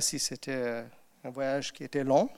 si 0.00 0.18
c'était 0.18 0.84
un 1.24 1.30
voyage 1.30 1.72
qui 1.72 1.84
était 1.84 2.04
long. 2.04 2.28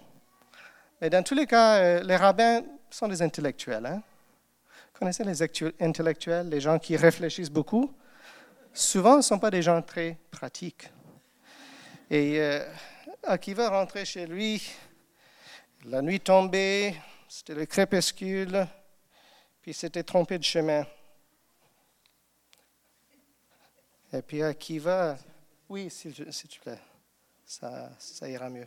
Mais 1.01 1.11
dans 1.11 1.23
tous 1.23 1.35
les 1.35 1.47
cas, 1.47 2.00
les 2.00 2.17
rabbins 2.17 2.62
sont 2.91 3.08
des 3.08 3.23
intellectuels. 3.23 3.87
Hein? 3.87 4.03
Vous 4.92 4.99
connaissez 4.99 5.25
les 5.25 5.42
intellectuels, 5.80 6.48
les 6.48 6.61
gens 6.61 6.79
qui 6.79 6.96
réfléchissent 6.96 7.51
beaucoup? 7.51 7.93
Souvent, 8.72 9.14
ce 9.14 9.17
ne 9.17 9.22
sont 9.22 9.38
pas 9.38 9.51
des 9.51 9.62
gens 9.62 9.83
très 9.83 10.17
pratiques. 10.30 10.90
Et 12.11 12.40
Akiva 13.25 13.69
rentrait 13.71 14.04
chez 14.04 14.26
lui, 14.26 14.63
la 15.85 16.02
nuit 16.02 16.20
tombée, 16.20 16.95
c'était 17.29 17.55
le 17.55 17.66
crépuscule, 17.66 18.66
puis 19.60 19.73
il 19.73 19.74
s'était 19.74 20.02
trompé 20.02 20.38
de 20.38 20.45
chemin. 20.45 20.87
Et 24.12 24.23
puis 24.23 24.42
Akiva, 24.42 25.16
oui, 25.69 25.88
s'il 25.91 26.12
te 26.12 26.60
plaît, 26.60 26.79
ça, 27.98 28.28
ira 28.28 28.48
mieux. 28.48 28.66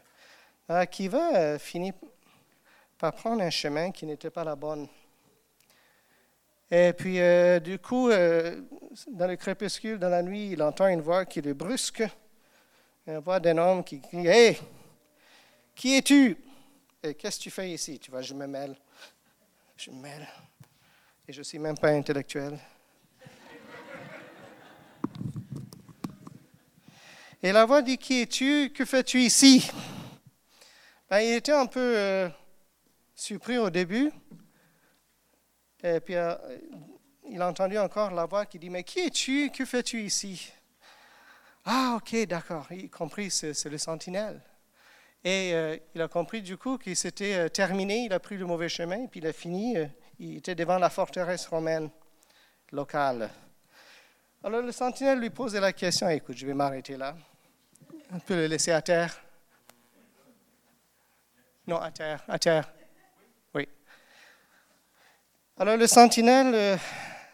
Akiva 0.67 1.57
finit 1.59 1.93
par 2.97 3.13
prendre 3.13 3.41
un 3.41 3.49
chemin 3.49 3.91
qui 3.91 4.05
n'était 4.05 4.29
pas 4.29 4.43
la 4.43 4.55
bonne. 4.55 4.87
Et 6.71 6.93
puis, 6.93 7.19
euh, 7.19 7.59
du 7.59 7.77
coup, 7.77 8.09
euh, 8.09 8.61
dans 9.11 9.27
le 9.27 9.35
crépuscule, 9.35 9.99
dans 9.99 10.09
la 10.09 10.23
nuit, 10.23 10.51
il 10.51 10.63
entend 10.63 10.87
une 10.87 11.01
voix 11.01 11.25
qui 11.25 11.41
le 11.41 11.53
brusque, 11.53 12.03
une 13.05 13.19
voix 13.19 13.39
d'un 13.39 13.57
homme 13.57 13.83
qui 13.83 14.01
crie 14.01 14.27
Hé, 14.27 14.57
qui 15.75 15.95
es-tu? 15.95 16.37
Et 17.03 17.13
qu'est-ce 17.13 17.37
que 17.37 17.43
tu 17.43 17.51
fais 17.51 17.69
ici? 17.71 17.99
Tu 17.99 18.09
vois, 18.09 18.21
je 18.21 18.33
me 18.33 18.47
mêle. 18.47 18.75
Je 19.77 19.91
me 19.91 20.01
mêle. 20.01 20.27
Et 21.27 21.33
je 21.33 21.39
ne 21.39 21.43
suis 21.43 21.59
même 21.59 21.77
pas 21.77 21.89
intellectuel. 21.89 22.57
Et 27.45 27.51
la 27.51 27.65
voix 27.65 27.83
dit 27.83 27.99
Qui 27.99 28.23
es-tu? 28.23 28.71
Que 28.71 28.85
fais-tu 28.85 29.21
ici? 29.21 29.69
Ben, 31.07 31.19
Il 31.19 31.35
était 31.35 31.51
un 31.51 31.67
peu 31.67 31.79
euh, 31.79 32.27
surpris 33.13 33.59
au 33.59 33.69
début. 33.69 34.11
Et 35.83 35.99
puis, 35.99 36.15
euh, 36.15 36.33
il 37.29 37.39
a 37.39 37.47
entendu 37.47 37.77
encore 37.77 38.09
la 38.09 38.25
voix 38.25 38.47
qui 38.47 38.57
dit, 38.57 38.71
mais 38.71 38.83
qui 38.83 39.01
es-tu? 39.01 39.51
Que 39.51 39.63
fais-tu 39.63 40.01
ici? 40.01 40.51
Ah, 41.65 41.97
ok, 41.97 42.25
d'accord. 42.25 42.65
Il 42.71 42.85
a 42.85 42.87
compris, 42.87 43.29
c'est 43.29 43.69
le 43.69 43.77
sentinelle. 43.77 44.41
Et 45.23 45.51
euh, 45.53 45.77
il 45.93 46.01
a 46.01 46.07
compris 46.07 46.41
du 46.41 46.57
coup 46.57 46.79
qu'il 46.79 46.95
s'était 46.95 47.47
terminé, 47.51 48.05
il 48.05 48.13
a 48.13 48.19
pris 48.19 48.37
le 48.37 48.47
mauvais 48.47 48.69
chemin, 48.69 49.05
puis 49.05 49.19
il 49.19 49.27
a 49.27 49.33
fini, 49.33 49.75
il 50.17 50.37
était 50.37 50.55
devant 50.55 50.79
la 50.79 50.89
forteresse 50.89 51.45
romaine 51.45 51.91
locale. 52.71 53.29
Alors 54.43 54.63
le 54.63 54.71
sentinelle 54.71 55.19
lui 55.19 55.29
posait 55.29 55.59
la 55.59 55.73
question, 55.73 56.09
écoute, 56.09 56.37
je 56.37 56.47
vais 56.47 56.55
m'arrêter 56.55 56.97
là. 56.97 57.15
On 58.15 58.19
peut 58.19 58.35
le 58.35 58.47
laisser 58.47 58.71
à 58.71 58.81
terre. 58.81 59.21
Non, 61.67 61.81
à 61.81 61.91
terre, 61.91 62.23
à 62.29 62.39
terre. 62.39 62.71
Alors 65.57 65.75
le 65.75 65.85
sentinelle, 65.85 66.55
euh, 66.55 66.77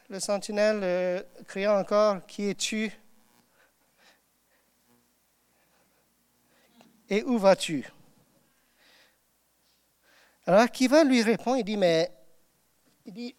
le 0.10 0.20
sentinelle 0.20 0.80
euh, 0.82 1.22
cria 1.48 1.78
encore, 1.78 2.26
Qui 2.26 2.50
es-tu? 2.50 2.92
Et 7.12 7.22
où 7.26 7.38
vas-tu? 7.38 7.88
Alors 10.48 10.62
Akiva 10.62 11.04
lui 11.04 11.22
répond, 11.22 11.54
il 11.54 11.64
dit, 11.64 11.78
mais 11.78 12.10
il 13.06 13.14
dit, 13.14 13.36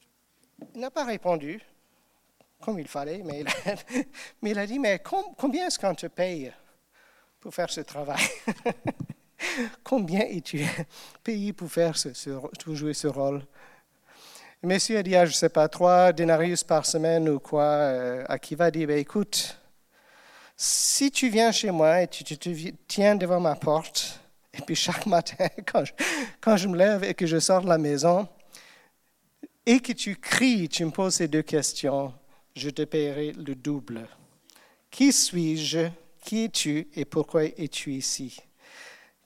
n'a 0.77 0.93
pas 0.93 1.05
répondu 1.05 1.61
comme 2.61 2.79
il 2.79 2.87
fallait, 2.87 3.25
mais 3.25 3.45
il 4.43 4.59
a 4.59 4.67
dit, 4.69 4.79
mais 4.79 5.03
combien 5.37 5.67
est-ce 5.67 5.81
qu'on 5.81 5.97
te 5.97 6.07
paye? 6.07 6.53
Pour 7.43 7.53
faire 7.53 7.71
ce 7.71 7.81
travail 7.81 8.23
Combien 9.83 10.21
es-tu 10.21 10.65
payé 11.25 11.53
pour 11.53 11.71
faire 11.71 11.99
ce, 11.99 12.31
pour 12.31 12.77
jouer 12.77 12.95
ce 12.95 13.09
rôle? 13.09 13.43
Le 14.63 14.69
monsieur 14.69 14.99
a 14.99 15.03
dit, 15.03 15.17
ah, 15.17 15.27
je 15.27 15.33
ne 15.33 15.35
sais 15.35 15.49
pas, 15.49 15.69
trois 15.69 16.13
denarius 16.13 16.63
par 16.63 16.87
semaine 16.87 17.29
ou 17.29 17.41
quoi. 17.41 17.65
Euh, 17.65 18.25
à 18.29 18.39
qui 18.39 18.55
va 18.55 18.71
dire, 18.71 18.87
ben, 18.87 18.97
écoute, 18.97 19.59
si 20.57 21.11
tu 21.11 21.29
viens 21.29 21.51
chez 21.51 21.73
moi 21.73 22.03
et 22.03 22.07
tu, 22.07 22.23
te 22.23 22.71
tiens 22.87 23.17
devant 23.17 23.41
ma 23.41 23.57
porte, 23.57 24.21
et 24.55 24.63
puis 24.63 24.77
chaque 24.77 25.07
matin, 25.07 25.49
quand 25.67 25.85
je, 25.85 25.93
quand 26.41 26.57
je 26.57 26.69
me 26.69 26.77
lève 26.77 27.03
et 27.03 27.15
que 27.15 27.27
je 27.27 27.41
sors 27.41 27.63
de 27.63 27.69
la 27.69 27.79
maison, 27.79 28.29
et 29.67 29.81
que 29.81 29.93
tu 29.93 30.15
cries, 30.15 30.69
tu 30.69 30.85
me 30.85 30.93
poses 30.93 31.15
ces 31.15 31.27
deux 31.27 31.43
questions, 31.43 32.15
je 32.55 32.71
te 32.71 32.83
paierai 32.83 33.33
le 33.33 33.57
double. 33.57 34.07
Qui 34.93 35.13
suis-je 35.13 35.89
Qui 36.23 36.45
es-tu 36.45 36.89
et 36.95 37.05
pourquoi 37.05 37.45
es-tu 37.45 37.93
ici? 37.93 38.41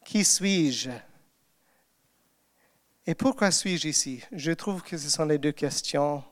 Qui 0.05 0.25
suis-je? 0.25 0.91
Et 3.07 3.15
pourquoi 3.15 3.51
suis-je 3.51 3.87
ici? 3.87 4.25
Je 4.33 4.53
trouve 4.53 4.83
que 4.83 4.97
ce 4.97 5.11
sont 5.11 5.27
les 5.27 5.39
deux 5.39 5.53
questions, 5.53 6.25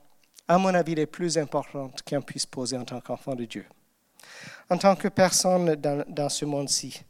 à 0.49 0.59
mon 0.59 0.75
avis, 0.75 0.95
les 0.95 1.07
plus 1.07 1.39
importantes 1.39 2.03
qu'on 2.03 2.23
puisse 2.23 2.47
poser 2.47 2.77
en 2.77 2.85
tant 2.85 3.01
qu'enfant 3.01 3.35
de 3.35 3.45
Dieu, 3.45 3.67
en 4.71 4.79
tant 4.79 4.97
que 4.97 5.09
personne 5.09 5.77
dans, 5.77 6.29
ce 6.29 6.45
monde-ci. 6.47 7.03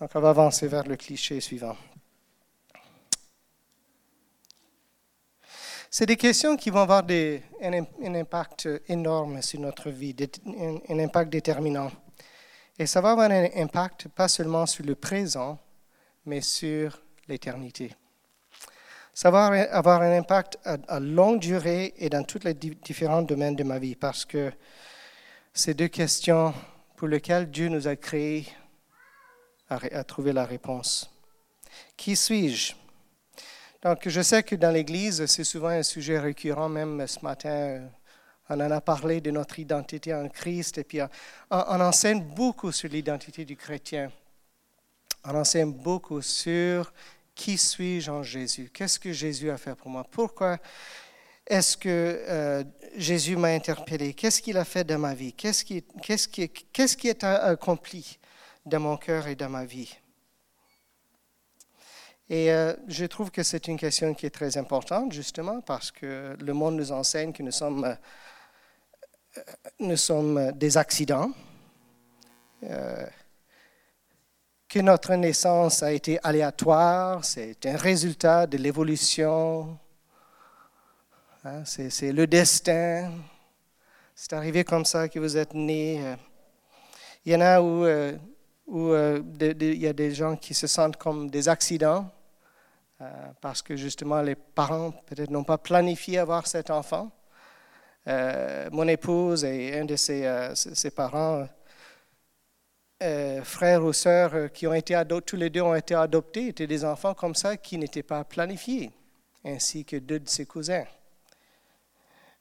Donc, 0.00 0.10
on 0.14 0.20
va 0.20 0.30
avancer 0.30 0.68
vers 0.68 0.84
le 0.84 0.96
cliché 0.96 1.40
suivant. 1.40 1.76
C'est 5.90 6.06
des 6.06 6.16
questions 6.16 6.56
qui 6.56 6.70
vont 6.70 6.80
avoir 6.80 7.04
un, 7.10 8.14
impact 8.14 8.68
énorme 8.88 9.42
sur 9.42 9.60
notre 9.60 9.90
vie, 9.90 10.16
un 10.88 10.98
impact 11.00 11.30
déterminant. 11.30 11.90
Et 12.78 12.86
ça 12.86 13.00
va 13.00 13.10
avoir 13.10 13.30
un 13.30 13.48
impact 13.56 14.08
pas 14.08 14.28
seulement 14.28 14.66
sur 14.66 14.84
le 14.84 14.94
présent, 14.94 15.58
mais 16.24 16.40
sur 16.40 17.02
l'éternité. 17.28 17.94
Ça 19.14 19.30
va 19.30 19.46
avoir 19.70 20.00
un 20.00 20.16
impact 20.16 20.58
à, 20.64 20.98
longue 20.98 21.38
durée 21.38 21.92
et 21.98 22.08
dans 22.08 22.24
tous 22.24 22.44
les 22.44 22.54
différents 22.54 23.20
domaines 23.20 23.56
de 23.56 23.64
ma 23.64 23.78
vie 23.78 23.94
parce 23.94 24.24
que 24.24 24.50
c'est 25.52 25.74
deux 25.74 25.88
questions 25.88 26.54
pour 26.96 27.08
lesquelles 27.08 27.50
Dieu 27.50 27.68
nous 27.68 27.86
a 27.86 27.96
créés 27.96 28.46
à, 29.68 30.04
trouver 30.04 30.32
la 30.32 30.46
réponse. 30.46 31.10
Qui 31.96 32.16
suis-je? 32.16 32.74
Donc, 33.82 34.08
je 34.08 34.20
sais 34.22 34.42
que 34.42 34.54
dans 34.54 34.70
l'Église, 34.70 35.26
c'est 35.26 35.44
souvent 35.44 35.68
un 35.68 35.82
sujet 35.82 36.18
récurrent, 36.18 36.68
même 36.68 37.06
ce 37.06 37.20
matin. 37.20 37.82
On 38.52 38.60
en 38.60 38.70
a 38.70 38.82
parlé 38.82 39.22
de 39.22 39.30
notre 39.30 39.58
identité 39.58 40.12
en 40.12 40.28
Christ, 40.28 40.76
et 40.76 40.84
puis 40.84 41.00
on 41.50 41.80
enseigne 41.80 42.22
beaucoup 42.22 42.70
sur 42.70 42.90
l'identité 42.90 43.46
du 43.46 43.56
chrétien. 43.56 44.12
On 45.24 45.34
enseigne 45.34 45.72
beaucoup 45.72 46.20
sur 46.20 46.92
qui 47.34 47.56
suis-je 47.56 48.10
en 48.10 48.22
Jésus? 48.22 48.70
Qu'est-ce 48.72 48.98
que 48.98 49.10
Jésus 49.10 49.50
a 49.50 49.56
fait 49.56 49.74
pour 49.74 49.88
moi? 49.88 50.04
Pourquoi 50.10 50.58
est-ce 51.46 51.78
que 51.78 51.88
euh, 51.88 52.62
Jésus 52.96 53.36
m'a 53.36 53.48
interpellé? 53.48 54.12
Qu'est-ce 54.12 54.42
qu'il 54.42 54.58
a 54.58 54.64
fait 54.66 54.84
dans 54.84 54.98
ma 54.98 55.14
vie? 55.14 55.32
Qu'est-ce 55.32 55.64
qui, 55.64 57.08
est 57.08 57.24
accompli 57.24 58.18
dans 58.66 58.80
mon 58.80 58.98
cœur 58.98 59.28
et 59.28 59.34
dans 59.34 59.48
ma 59.48 59.64
vie? 59.64 59.96
Et 62.28 62.52
euh, 62.52 62.74
je 62.86 63.04
trouve 63.04 63.30
que 63.30 63.42
c'est 63.42 63.66
une 63.68 63.76
question 63.76 64.14
qui 64.14 64.26
est 64.26 64.30
très 64.30 64.56
importante, 64.56 65.12
justement, 65.12 65.60
parce 65.60 65.90
que 65.90 66.36
le 66.40 66.52
monde 66.52 66.76
nous 66.76 66.92
enseigne 66.92 67.32
que 67.32 67.42
nous 67.42 67.50
sommes, 67.50 67.84
euh, 67.84 67.94
nous 69.78 69.96
sommes 69.96 70.52
des 70.52 70.76
accidents 70.76 71.30
que 74.72 74.78
notre 74.78 75.14
naissance 75.16 75.82
a 75.82 75.92
été 75.92 76.18
aléatoire, 76.22 77.22
c'est 77.26 77.66
un 77.66 77.76
résultat 77.76 78.46
de 78.46 78.56
l'évolution, 78.56 79.78
hein, 81.44 81.62
c'est 81.66 82.10
le 82.10 82.26
destin, 82.26 83.12
c'est 84.14 84.32
arrivé 84.32 84.64
comme 84.64 84.86
ça 84.86 85.10
que 85.10 85.18
vous 85.18 85.36
êtes 85.36 85.52
né. 85.52 86.16
Il 87.26 87.32
y 87.32 87.36
en 87.36 87.42
a 87.42 87.60
où, 87.60 87.84
euh, 87.84 88.16
où 88.66 88.88
euh, 88.92 89.22
il 89.40 89.78
y 89.78 89.86
a 89.86 89.92
des 89.92 90.14
gens 90.14 90.36
qui 90.36 90.54
se 90.54 90.66
sentent 90.66 90.96
comme 90.96 91.28
des 91.28 91.50
accidents 91.50 92.10
euh, 93.02 93.04
parce 93.42 93.60
que 93.60 93.76
justement 93.76 94.22
les 94.22 94.36
parents 94.36 94.92
peut-être 95.06 95.30
n'ont 95.30 95.44
pas 95.44 95.58
planifié 95.58 96.18
avoir 96.18 96.46
cet 96.46 96.70
enfant. 96.70 97.10
Mon 98.06 98.88
épouse 98.88 99.44
et 99.44 99.78
un 99.78 99.84
de 99.84 99.96
ses, 99.96 100.50
ses 100.54 100.90
parents 100.90 101.46
euh, 103.02 103.42
frères 103.42 103.82
ou 103.82 103.92
sœurs 103.92 104.32
euh, 104.34 104.46
qui 104.46 104.64
ont 104.64 104.74
été 104.74 105.00
tous 105.26 105.34
les 105.34 105.50
deux 105.50 105.60
ont 105.60 105.74
été 105.74 105.92
adoptés, 105.92 106.48
étaient 106.48 106.68
des 106.68 106.84
enfants 106.84 107.14
comme 107.14 107.34
ça 107.34 107.56
qui 107.56 107.76
n'étaient 107.76 108.04
pas 108.04 108.22
planifiés, 108.22 108.92
ainsi 109.44 109.84
que 109.84 109.96
deux 109.96 110.20
de 110.20 110.28
ses 110.28 110.46
cousins. 110.46 110.84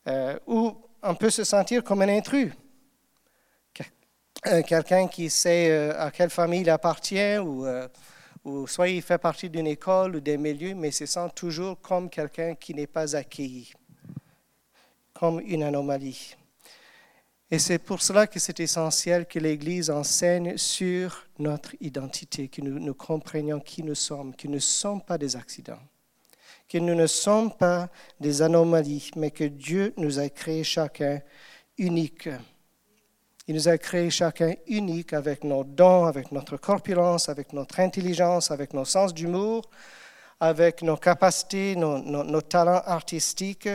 Euh, 0.05 0.37
ou 0.45 0.77
on 1.01 1.15
peut 1.15 1.31
se 1.31 1.43
sentir 1.43 1.83
comme 1.83 2.03
un 2.03 2.09
intrus. 2.09 2.51
Quelqu'un 4.67 5.07
qui 5.07 5.31
sait 5.31 5.91
à 5.91 6.11
quelle 6.11 6.29
famille 6.29 6.61
il 6.61 6.69
appartient, 6.69 7.37
ou, 7.37 8.67
soit 8.67 8.89
il 8.89 9.01
fait 9.01 9.19
partie 9.19 9.49
d'une 9.49 9.67
école 9.67 10.15
ou 10.15 10.19
des 10.19 10.37
milieux, 10.37 10.73
mais 10.75 10.91
se 10.91 11.05
sent 11.05 11.29
toujours 11.35 11.79
comme 11.79 12.09
quelqu'un 12.09 12.55
qui 12.55 12.73
n'est 12.73 12.87
pas 12.87 13.15
accueilli, 13.15 13.71
comme 15.21 15.39
une 15.41 15.61
anomalie. 15.61 16.35
Et 17.51 17.59
c'est 17.59 17.77
pour 17.77 18.01
cela 18.01 18.25
que 18.25 18.39
c'est 18.39 18.59
essentiel 18.59 19.27
que 19.27 19.37
l'Église 19.37 19.91
enseigne 19.91 20.57
sur 20.57 21.27
notre 21.37 21.75
identité, 21.79 22.47
que 22.47 22.61
nous, 22.61 22.93
comprenions 22.95 23.59
qui 23.59 23.83
nous 23.83 23.93
sommes, 23.93 24.35
que 24.35 24.47
ne 24.47 24.57
sommes 24.57 24.99
pas 24.99 25.19
des 25.19 25.35
accidents, 25.35 25.83
que 26.67 26.79
nous 26.79 26.95
ne 26.95 27.05
sommes 27.05 27.51
pas 27.53 27.87
des 28.19 28.41
anomalies, 28.41 29.11
mais 29.15 29.29
que 29.29 29.43
Dieu 29.43 29.93
nous 29.95 30.17
a 30.17 30.27
créés 30.27 30.63
chacun 30.63 31.21
unique. 31.77 32.27
Il 33.47 33.53
nous 33.53 33.67
a 33.67 33.77
créés 33.77 34.09
chacun 34.09 34.55
unique 34.65 35.13
avec 35.13 35.43
nos 35.43 35.63
dons, 35.63 36.05
avec 36.05 36.31
notre 36.31 36.57
corpulence, 36.57 37.29
avec 37.29 37.53
notre 37.53 37.79
intelligence, 37.79 38.49
avec 38.49 38.73
nos 38.73 38.85
sens 38.85 39.13
d'humour, 39.13 39.69
avec 40.39 40.81
nos 40.81 40.97
capacités, 40.97 41.75
nos 41.75 42.41
talents 42.41 42.81
artistiques 42.87 43.69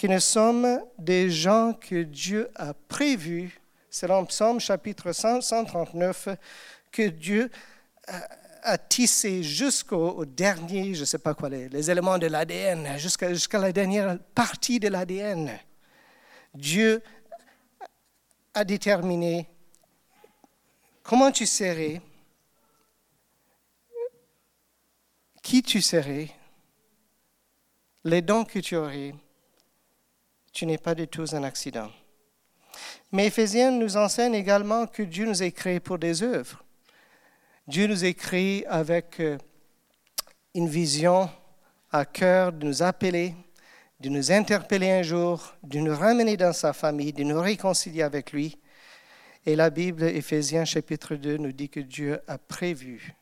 que 0.00 0.06
nous 0.06 0.18
sommes 0.18 0.80
des 0.96 1.28
gens 1.28 1.74
que 1.74 2.04
Dieu 2.04 2.50
a 2.54 2.72
prévus, 2.72 3.60
selon 3.90 4.24
Psaume 4.24 4.58
chapitre 4.58 5.12
139, 5.12 6.30
que 6.90 7.02
Dieu 7.02 7.50
a, 8.62 8.78
tissé 8.78 9.42
jusqu'au 9.42 10.24
dernier, 10.24 10.94
je 10.94 11.00
ne 11.00 11.04
sais 11.04 11.18
pas 11.18 11.34
quoi, 11.34 11.50
les, 11.50 11.90
éléments 11.90 12.16
de 12.16 12.28
l'ADN, 12.28 12.96
jusqu'à 12.96 13.58
la 13.58 13.72
dernière 13.72 14.18
partie 14.34 14.80
de 14.80 14.88
l'ADN. 14.88 15.50
Dieu 16.54 17.02
a 18.54 18.64
déterminé 18.64 19.50
comment 21.02 21.30
tu 21.30 21.44
serais, 21.44 22.00
qui 25.42 25.62
tu 25.62 25.82
serais, 25.82 26.30
les 28.04 28.22
dons 28.22 28.44
que 28.46 28.60
tu 28.60 28.76
aurais, 28.76 29.12
tu 30.52 30.66
n'es 30.66 30.78
pas 30.78 30.94
du 30.94 31.06
tout 31.06 31.26
un 31.32 31.44
accident. 31.44 31.90
Mais 33.12 33.26
Éphésiens 33.26 33.70
nous 33.70 33.96
enseigne 33.96 34.34
également 34.34 34.86
que 34.86 35.02
Dieu 35.02 35.26
nous 35.26 35.42
a 35.42 35.50
créés 35.50 35.80
pour 35.80 35.98
des 35.98 36.22
œuvres. 36.22 36.64
Dieu 37.66 37.86
nous 37.86 38.04
a 38.04 38.12
créés 38.12 38.66
avec 38.66 39.20
euh, 39.20 39.38
une 40.54 40.68
vision 40.68 41.30
à 41.92 42.04
cœur 42.04 42.52
de 42.52 42.66
nous 42.66 42.82
appeler, 42.82 43.34
de 44.00 44.08
nous 44.08 44.32
interpeller 44.32 44.90
un 44.90 45.02
jour, 45.02 45.54
de 45.62 45.78
nous 45.78 45.94
ramener 45.94 46.36
dans 46.36 46.52
sa 46.52 46.72
famille, 46.72 47.12
de 47.12 47.24
nous 47.24 47.40
réconcilier 47.40 48.02
avec 48.02 48.32
lui. 48.32 48.58
Et 49.46 49.56
la 49.56 49.70
Bible, 49.70 50.04
Éphésiens 50.04 50.64
chapitre 50.64 51.16
2, 51.16 51.36
nous 51.36 51.52
dit 51.52 51.68
que 51.68 51.80
Dieu 51.80 52.20
a 52.26 52.38
prévu 52.38 53.14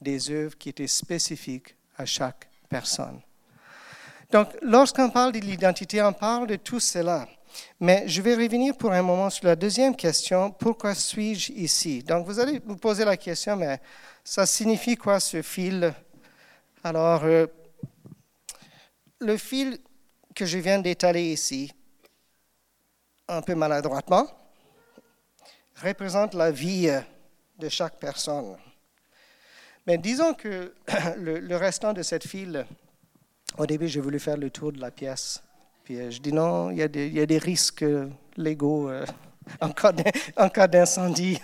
des 0.00 0.30
œuvres 0.30 0.56
qui 0.56 0.68
étaient 0.68 0.86
spécifiques 0.86 1.76
à 1.96 2.04
chaque 2.04 2.48
personne. 2.68 3.20
Donc, 4.34 4.48
lorsqu'on 4.62 5.10
parle 5.10 5.30
de 5.30 5.38
l'identité, 5.38 6.02
on 6.02 6.12
parle 6.12 6.48
de 6.48 6.56
tout 6.56 6.80
cela. 6.80 7.28
Mais 7.78 8.02
je 8.08 8.20
vais 8.20 8.34
revenir 8.34 8.76
pour 8.76 8.90
un 8.90 9.00
moment 9.00 9.30
sur 9.30 9.46
la 9.46 9.54
deuxième 9.54 9.94
question, 9.94 10.50
pourquoi 10.50 10.92
suis-je 10.92 11.52
ici? 11.52 12.02
Donc, 12.02 12.26
vous 12.26 12.40
allez 12.40 12.58
vous 12.58 12.76
poser 12.76 13.04
la 13.04 13.16
question, 13.16 13.54
mais 13.54 13.80
ça 14.24 14.44
signifie 14.44 14.96
quoi 14.96 15.20
ce 15.20 15.40
fil? 15.40 15.94
Alors, 16.82 17.22
euh, 17.22 17.46
le 19.20 19.36
fil 19.36 19.78
que 20.34 20.44
je 20.46 20.58
viens 20.58 20.80
d'étaler 20.80 21.32
ici, 21.32 21.72
un 23.28 23.40
peu 23.40 23.54
maladroitement, 23.54 24.26
représente 25.80 26.34
la 26.34 26.50
vie 26.50 26.90
de 27.56 27.68
chaque 27.68 28.00
personne. 28.00 28.56
Mais 29.86 29.96
disons 29.96 30.34
que 30.34 30.74
le 31.18 31.56
restant 31.56 31.92
de 31.92 32.02
cette 32.02 32.26
file 32.26 32.66
au 33.56 33.66
début, 33.66 33.88
j'ai 33.88 34.00
voulu 34.00 34.18
faire 34.18 34.36
le 34.36 34.50
tour 34.50 34.72
de 34.72 34.80
la 34.80 34.90
pièce. 34.90 35.42
Puis 35.84 35.98
euh, 35.98 36.10
je 36.10 36.20
dis 36.20 36.32
non, 36.32 36.70
il 36.70 36.78
y, 36.78 36.82
a 36.82 36.88
des, 36.88 37.38
risques 37.38 37.84
légaux 38.36 38.88
euh, 38.88 39.04
en 39.60 39.70
cas 40.48 40.66
d'incendie. 40.66 41.38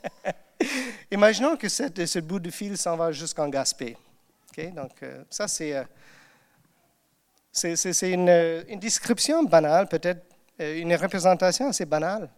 Imaginons 1.10 1.56
que 1.56 1.68
ce 1.68 2.18
bout 2.18 2.40
de 2.40 2.50
fil 2.50 2.76
s'en 2.76 2.96
va 2.96 3.12
jusqu'en 3.12 3.48
Gaspé. 3.48 3.96
Donc, 4.74 5.02
euh, 5.02 5.22
ça, 5.28 5.46
c'est 5.46 5.84
une, 8.10 8.64
une, 8.68 8.80
description 8.80 9.44
banale, 9.44 9.86
peut-être 9.86 10.24
une 10.58 10.94
représentation 10.94 11.68
assez 11.68 11.84
banale 11.84 12.30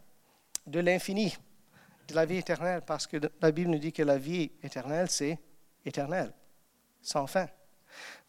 de 0.67 0.81
l'infini, 0.81 1.37
de 2.09 2.15
la 2.17 2.27
vie 2.27 2.39
éternelle, 2.39 2.83
parce 2.85 3.07
que 3.07 3.19
la 3.41 3.53
Bible 3.53 3.71
nous 3.71 3.79
dit 3.79 3.93
que 3.93 4.03
la 4.03 4.19
vie 4.19 4.51
éternelle, 4.65 5.09
c'est 5.09 5.39
éternel, 5.85 6.33
sans 7.01 7.29
fin 7.29 7.47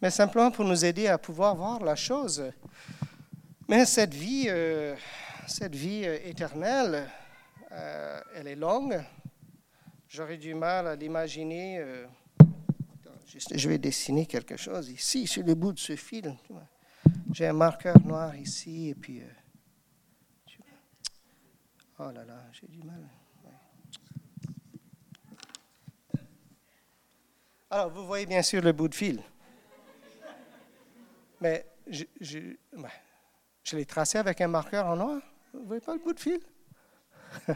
mais 0.01 0.09
simplement 0.09 0.51
pour 0.51 0.65
nous 0.65 0.85
aider 0.85 1.07
à 1.07 1.17
pouvoir 1.17 1.55
voir 1.55 1.83
la 1.83 1.95
chose. 1.95 2.43
Mais 3.67 3.85
cette 3.85 4.13
vie, 4.13 4.45
euh, 4.47 4.95
cette 5.45 5.75
vie 5.75 6.03
euh, 6.05 6.17
éternelle, 6.23 7.07
euh, 7.71 8.21
elle 8.33 8.47
est 8.47 8.55
longue. 8.55 8.99
J'aurais 10.07 10.37
du 10.37 10.55
mal 10.55 10.87
à 10.87 10.95
l'imaginer. 10.95 11.85
je 13.51 13.69
vais 13.69 13.77
dessiner 13.77 14.25
quelque 14.25 14.57
chose 14.57 14.89
ici, 14.89 15.27
sur 15.27 15.43
le 15.43 15.53
bout 15.53 15.73
de 15.73 15.79
ce 15.79 15.95
fil. 15.95 16.35
J'ai 17.31 17.45
un 17.45 17.53
marqueur 17.53 17.99
noir 18.03 18.35
ici, 18.35 18.89
et 18.89 18.95
puis. 18.95 19.21
oh 21.99 22.11
là 22.11 22.25
là, 22.25 22.45
j'ai 22.53 22.67
du 22.67 22.81
mal. 22.81 23.07
Alors, 27.69 27.91
vous 27.91 28.07
voyez 28.07 28.25
bien 28.25 28.41
sûr 28.41 28.63
le 28.63 28.71
bout 28.71 28.87
de 28.87 28.95
fil. 28.95 29.21
Mais 31.41 31.65
je, 31.89 32.03
je, 32.21 32.39
l'ai 33.75 33.85
tracé 33.85 34.17
avec 34.17 34.41
un 34.41 34.47
marqueur 34.47 34.85
en 34.87 34.95
noir. 34.95 35.21
Vous 35.53 35.61
ne 35.61 35.65
voyez 35.65 35.81
pas 35.81 35.93
le 35.93 35.99
bout 35.99 36.13
de 36.13 36.19
fil? 36.19 36.39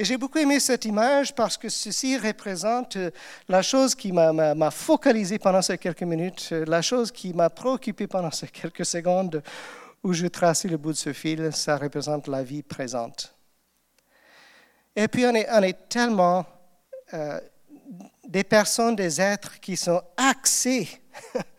Et 0.00 0.04
j'ai 0.04 0.16
beaucoup 0.16 0.38
aimé 0.38 0.60
cette 0.60 0.84
image 0.84 1.34
parce 1.34 1.56
que 1.56 1.68
ceci 1.68 2.16
représente 2.16 2.94
euh, 2.96 3.10
la 3.48 3.62
chose 3.62 3.96
qui 3.96 4.12
m'a 4.12 4.70
focalisé 4.70 5.40
pendant 5.40 5.60
ces 5.60 5.76
quelques 5.76 6.04
minutes, 6.04 6.50
euh, 6.52 6.64
la 6.66 6.82
chose 6.82 7.10
qui 7.10 7.34
m'a 7.34 7.50
préoccupé 7.50 8.06
pendant 8.06 8.30
ces 8.30 8.46
quelques 8.46 8.86
secondes 8.86 9.42
où 10.04 10.12
je 10.12 10.28
traçais 10.28 10.68
le 10.68 10.76
bout 10.76 10.92
de 10.92 10.96
ce 10.96 11.12
fil, 11.12 11.52
ça 11.52 11.76
représente 11.76 12.28
la 12.28 12.44
vie 12.44 12.62
présente. 12.62 13.34
Et 14.94 15.08
puis 15.08 15.26
on 15.26 15.34
est, 15.34 15.48
on 15.50 15.62
est 15.62 15.88
tellement 15.88 16.46
euh, 17.14 17.40
des 18.28 18.44
personnes, 18.44 18.94
des 18.94 19.20
êtres 19.20 19.58
qui 19.58 19.76
sont 19.76 20.02
axés 20.16 20.88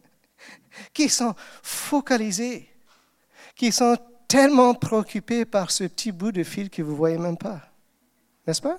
qui 0.94 1.10
sont 1.10 1.34
focalisés, 1.62 2.68
qui 3.56 3.72
sont 3.72 3.98
tellement 4.28 4.74
préoccupés 4.74 5.46
par 5.46 5.72
ce 5.72 5.86
petit 5.86 6.12
bout 6.12 6.32
de 6.32 6.44
fil 6.44 6.70
que 6.70 6.82
vous 6.82 6.92
ne 6.92 6.98
voyez 6.98 7.18
même 7.18 7.38
pas. 7.38 7.62
N'est-ce 8.46 8.62
pas? 8.62 8.78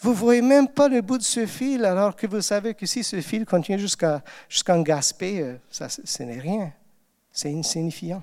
Vous 0.00 0.10
ne 0.10 0.16
voyez 0.16 0.42
même 0.42 0.68
pas 0.68 0.88
le 0.88 1.02
bout 1.02 1.18
de 1.18 1.22
ce 1.22 1.46
fil 1.46 1.84
alors 1.84 2.16
que 2.16 2.26
vous 2.26 2.40
savez 2.40 2.74
que 2.74 2.86
si 2.86 3.04
ce 3.04 3.20
fil 3.20 3.44
continue 3.44 3.78
jusqu'à 3.78 4.22
jusqu'en 4.48 4.80
Gaspé, 4.80 5.40
euh, 5.40 5.56
ça, 5.70 5.88
ce 5.88 6.22
n'est 6.22 6.40
rien. 6.40 6.72
C'est 7.30 7.52
insignifiant. 7.52 8.22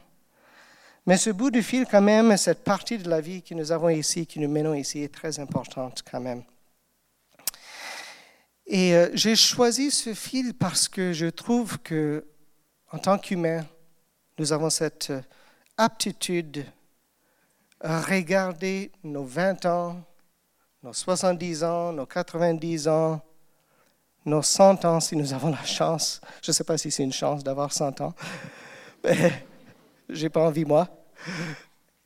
Mais 1.06 1.18
ce 1.18 1.30
bout 1.30 1.52
de 1.52 1.62
fil, 1.62 1.86
quand 1.86 2.02
même, 2.02 2.36
cette 2.36 2.66
partie 2.66 2.98
de 2.98 3.10
la 3.10 3.22
vie 3.22 3.42
que 3.42 3.54
nous 3.54 3.72
avons 3.72 3.88
ici, 3.88 4.28
que 4.28 4.40
nous 4.40 4.50
menons 4.50 4.74
ici, 4.74 5.04
est 5.04 5.14
très 5.14 5.40
importante 5.40 6.04
quand 6.12 6.20
même. 6.20 6.44
Et 8.66 8.94
euh, 8.94 9.10
j'ai 9.14 9.38
choisi 9.38 9.90
ce 9.92 10.14
fil 10.14 10.54
parce 10.54 10.90
que 10.90 11.14
je 11.14 11.28
trouve 11.28 11.80
que, 11.80 12.26
en 12.92 12.98
tant 13.00 13.18
qu'humain, 13.18 13.66
nous 14.38 14.54
avons 14.54 14.70
cette 14.70 15.10
euh, 15.10 15.22
aptitude 15.78 16.66
à 17.82 18.02
regarder 18.02 18.92
nos 19.04 19.24
20 19.24 19.66
ans, 19.66 20.02
nos 20.84 20.94
70 20.94 21.64
ans, 21.64 21.94
nos 21.94 22.06
90 22.06 22.88
ans, 22.88 23.22
nos 24.26 24.42
100 24.42 24.86
ans 24.86 25.00
si 25.00 25.16
nous 25.16 25.34
avons 25.34 25.52
la 25.52 25.64
chance. 25.64 26.22
Je 26.42 26.52
ne 26.52 26.54
sais 26.54 26.64
pas 26.64 26.78
si 26.78 26.92
c'est 26.92 27.04
une 27.04 27.14
chance 27.14 27.44
d'avoir 27.44 27.72
100 27.72 28.02
ans, 28.02 28.14
mais 29.04 29.46
je 30.10 30.24
n'ai 30.24 30.30
pas 30.30 30.42
envie, 30.42 30.66
moi. 30.66 30.88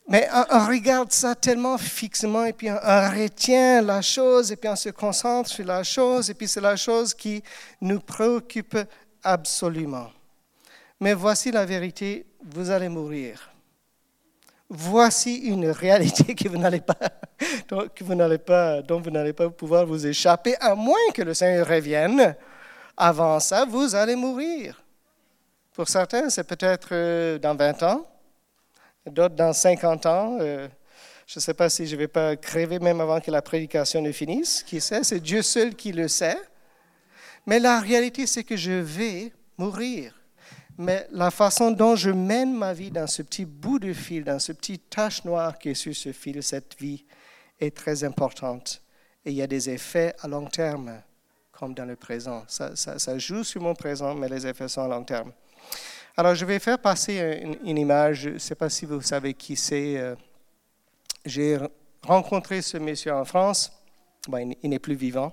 Mais 0.08 0.28
on, 0.50 0.68
regarde 0.68 1.12
ça 1.12 1.36
tellement 1.36 1.78
fixement 1.78 2.44
et 2.44 2.54
puis 2.54 2.70
on, 2.70 2.76
retient 2.76 3.82
la 3.82 4.02
chose 4.02 4.52
et 4.52 4.58
puis 4.58 4.68
on 4.68 4.76
se 4.76 4.90
concentre 4.90 5.50
sur 5.50 5.66
la 5.66 5.84
chose 5.84 6.30
et 6.30 6.34
puis 6.34 6.48
c'est 6.48 6.60
la 6.60 6.76
chose 6.76 7.14
qui 7.14 7.42
nous 7.80 8.00
préoccupe 8.00 8.78
absolument. 9.24 10.10
Mais 11.02 11.16
voici 11.16 11.52
la 11.52 11.66
vérité, 11.66 12.28
vous 12.46 12.70
allez 12.70 12.88
mourir. 12.88 13.50
Voici 14.70 15.38
une 15.38 15.72
réalité 15.72 16.36
que 16.36 16.48
vous 16.48 16.58
n'allez 16.58 16.80
pas, 16.80 16.96
que 17.94 18.04
vous 18.04 18.14
n'allez 18.14 18.38
pas, 18.38 18.84
dont 18.84 19.02
vous 19.02 19.10
n'allez 19.10 19.34
pas 19.34 19.50
pouvoir 19.50 19.88
vous 19.88 20.06
échapper, 20.06 20.56
à 20.62 20.76
moins 20.76 21.12
que 21.12 21.24
le 21.24 21.34
Seigneur 21.34 21.68
revienne. 21.68 22.36
Avant 22.96 23.40
ça, 23.40 23.66
vous 23.66 23.96
allez 23.96 24.16
mourir. 24.16 24.84
Pour 25.74 25.90
certains, 25.90 26.30
c'est 26.30 26.44
peut-être 26.44 26.90
euh, 26.92 27.40
dans 27.40 27.56
20 27.56 27.82
ans, 27.82 28.08
d'autres 29.08 29.36
dans 29.36 29.54
50 29.54 30.06
ans. 30.06 30.38
Euh, 30.40 30.68
je 31.26 31.40
ne 31.40 31.42
sais 31.42 31.56
pas 31.56 31.70
si 31.70 31.88
je 31.88 31.96
ne 31.96 32.02
vais 32.02 32.08
pas 32.08 32.36
crever 32.36 32.78
même 32.78 33.02
avant 33.02 33.20
que 33.20 33.32
la 33.32 33.42
prédication 33.42 34.02
ne 34.04 34.12
finisse. 34.12 34.62
Qui 34.62 34.80
sait? 34.80 35.04
C'est 35.04 35.20
Dieu 35.20 35.42
seul 35.42 35.74
qui 35.74 35.94
le 35.94 36.08
sait. 36.08 36.38
Mais 37.48 37.58
la 37.58 37.80
réalité, 37.80 38.28
c'est 38.28 38.44
que 38.44 38.56
je 38.56 38.72
vais 38.72 39.34
mourir. 39.58 40.21
Mais 40.82 41.08
la 41.12 41.30
façon 41.30 41.70
dont 41.70 41.96
je 41.96 42.10
mène 42.10 42.54
ma 42.54 42.74
vie 42.74 42.90
dans 42.90 43.06
ce 43.06 43.22
petit 43.22 43.46
bout 43.46 43.78
de 43.78 43.94
fil, 43.94 44.24
dans 44.24 44.40
ce 44.40 44.52
petit 44.52 44.80
tache 44.80 45.24
noire 45.26 45.60
qui 45.60 45.70
est 45.70 45.76
sur 45.76 45.96
ce 45.96 46.12
fil, 46.12 46.42
cette 46.42 46.76
vie 46.80 47.06
est 47.60 47.76
très 47.76 48.04
importante. 48.04 48.82
Et 49.24 49.30
il 49.30 49.36
y 49.36 49.44
a 49.44 49.48
des 49.48 49.70
effets 49.70 50.16
à 50.22 50.28
long 50.28 50.48
terme, 50.48 51.00
comme 51.52 51.76
dans 51.76 51.86
le 51.86 51.96
présent. 51.96 52.44
Ça, 52.48 53.18
joue 53.20 53.44
sur 53.44 53.62
mon 53.62 53.76
présent, 53.76 54.16
mais 54.16 54.28
les 54.28 54.48
effets 54.48 54.68
sont 54.68 54.82
à 54.82 54.88
long 54.88 55.04
terme. 55.04 55.32
Alors, 56.18 56.34
je 56.34 56.46
vais 56.46 56.58
faire 56.58 56.80
passer 56.80 57.44
une, 57.64 57.78
image. 57.78 58.22
Je 58.22 58.30
ne 58.30 58.38
sais 58.40 58.56
pas 58.56 58.70
si 58.70 58.86
vous 58.86 59.02
savez 59.02 59.36
qui 59.36 59.56
c'est. 59.56 59.98
Euh, 59.98 60.16
j'ai 61.24 61.60
rencontré 62.02 62.64
ce 62.64 62.78
monsieur 62.78 63.14
en 63.14 63.24
France. 63.24 63.72
il 64.28 64.70
n'est 64.70 64.80
plus 64.80 64.96
vivant. 64.96 65.32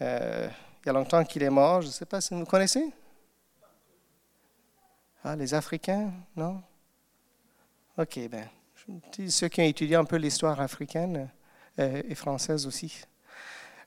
Euh, 0.00 0.48
il 0.84 0.86
y 0.86 0.90
a 0.90 0.92
longtemps 0.92 1.24
qu'il 1.24 1.42
est 1.42 1.50
mort. 1.50 1.82
Je 1.82 1.88
ne 1.88 1.92
sais 1.92 2.06
pas 2.06 2.20
si 2.20 2.32
vous 2.32 2.44
connaissez. 2.44 2.92
Ah, 5.24 5.36
les 5.36 5.54
Africains, 5.54 6.12
non? 6.34 6.60
OK, 7.96 8.18
bien. 8.28 8.48
Ceux 9.28 9.48
qui 9.48 9.60
ont 9.60 9.64
étudié 9.64 9.94
un 9.94 10.04
peu 10.04 10.16
l'histoire 10.16 10.60
africaine 10.60 11.30
euh, 11.78 12.02
et 12.08 12.14
française 12.16 12.66
aussi. 12.66 13.04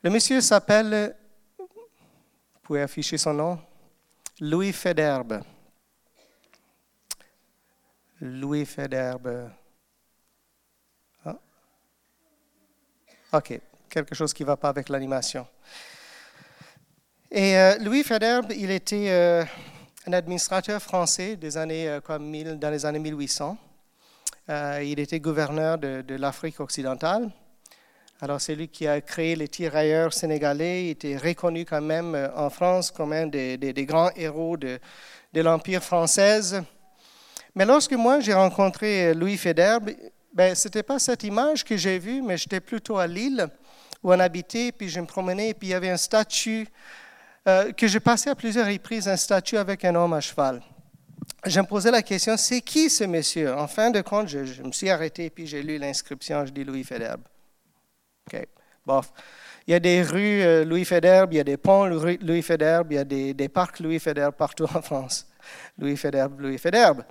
Le 0.01 0.09
monsieur 0.09 0.39
s'appelle, 0.39 1.13
vous 1.57 1.67
pouvez 2.63 2.81
afficher 2.81 3.17
son 3.17 3.33
nom, 3.33 3.59
Louis 4.39 4.71
Federbe. 4.71 5.41
Louis 8.21 8.65
Federbe. 8.65 9.51
Ah. 11.25 11.37
OK, 13.33 13.59
quelque 13.89 14.15
chose 14.15 14.33
qui 14.33 14.43
ne 14.43 14.47
va 14.47 14.55
pas 14.55 14.69
avec 14.69 14.87
l'animation. 14.87 15.45
Et 17.29 17.57
euh, 17.57 17.77
Louis 17.79 18.03
Federbe, 18.03 18.53
il 18.53 18.71
était 18.71 19.09
euh, 19.09 19.43
un 20.07 20.13
administrateur 20.13 20.81
français 20.81 21.35
des 21.35 21.57
années, 21.57 21.89
euh, 21.89 21.99
comme 21.99 22.31
dans 22.59 22.69
les 22.69 22.85
années 22.85 22.99
1800. 22.99 23.57
il 24.83 24.99
était 24.99 25.19
gouverneur 25.19 25.77
de, 25.79 26.15
l'Afrique 26.15 26.59
occidentale. 26.59 27.31
Alors, 28.21 28.39
c'est 28.39 28.55
lui 28.55 28.67
qui 28.67 28.87
a 28.87 29.01
créé 29.01 29.35
les 29.35 29.47
tirailleurs 29.47 30.13
sénégalais. 30.13 30.85
Il 30.85 30.89
était 30.91 31.17
reconnu 31.17 31.65
quand 31.65 31.81
même 31.81 32.29
en 32.35 32.49
France 32.49 32.91
comme 32.91 33.13
un 33.13 33.27
des, 33.27 33.85
grands 33.87 34.11
héros 34.15 34.57
de, 34.57 34.79
l'Empire 35.33 35.83
français. 35.83 36.41
Mais 37.55 37.65
lorsque 37.65 37.93
moi, 37.93 38.19
j'ai 38.19 38.33
rencontré 38.33 39.13
Louis 39.13 39.37
Federbe, 39.37 39.89
ben, 40.33 40.53
ce 40.53 40.67
n'était 40.67 40.83
pas 40.83 40.99
cette 40.99 41.23
image 41.23 41.63
que 41.63 41.75
j'ai 41.75 41.97
vue, 41.97 42.21
mais 42.21 42.37
j'étais 42.37 42.59
plutôt 42.59 42.97
à 42.97 43.07
Lille 43.07 43.47
où 44.03 44.13
on 44.13 44.19
habitait, 44.19 44.71
puis 44.71 44.87
je 44.87 44.99
me 44.99 45.07
promenais, 45.07 45.53
puis 45.55 45.69
il 45.69 45.71
y 45.71 45.73
avait 45.73 45.89
un 45.89 45.97
statut 45.97 46.67
euh, 47.47 47.71
que 47.73 47.87
j'ai 47.87 47.99
passé 47.99 48.29
à 48.29 48.35
plusieurs 48.35 48.65
reprises 48.65 49.07
un 49.07 49.15
statut 49.15 49.57
avec 49.57 49.85
un 49.85 49.93
homme 49.93 50.13
à 50.13 50.21
cheval. 50.21 50.61
Je 51.45 51.59
me 51.59 51.65
posais 51.65 51.91
la 51.91 52.01
question, 52.01 52.37
c'est 52.37 52.61
qui 52.61 52.89
ce 52.89 53.03
monsieur? 53.03 53.53
En 53.53 53.67
fin 53.67 53.91
de 53.91 54.01
compte, 54.01 54.27
je, 54.27 54.63
me 54.63 54.71
suis 54.71 54.89
arrêté 54.89 55.29
puis 55.29 55.45
j'ai 55.45 55.61
lu 55.61 55.77
l'inscription, 55.77 56.43
je 56.45 56.51
dis 56.51 56.63
Louis 56.63 56.83
Federbe. 56.83 57.21
OK, 58.25 58.47
bof. 58.83 59.13
Il 59.67 59.71
y 59.71 59.73
a 59.75 59.79
des 59.79 60.01
rues 60.01 60.41
euh, 60.41 60.65
Louis 60.65 60.85
Federbe, 60.85 61.33
il 61.33 61.37
y 61.37 61.39
a 61.39 61.43
des 61.43 61.57
ponts 61.57 61.85
Louis 61.85 62.41
Federbe, 62.41 62.91
il 62.91 62.95
y 62.95 62.99
a 62.99 63.03
des, 63.03 63.49
parcs 63.49 63.79
Louis 63.79 63.99
Federbe 63.99 64.33
partout 64.33 64.65
en 64.73 64.81
France. 64.81 65.27
Louis 65.77 65.97
Federbe, 65.97 66.39
Louis 66.39 66.57
Federbe. 66.57 67.03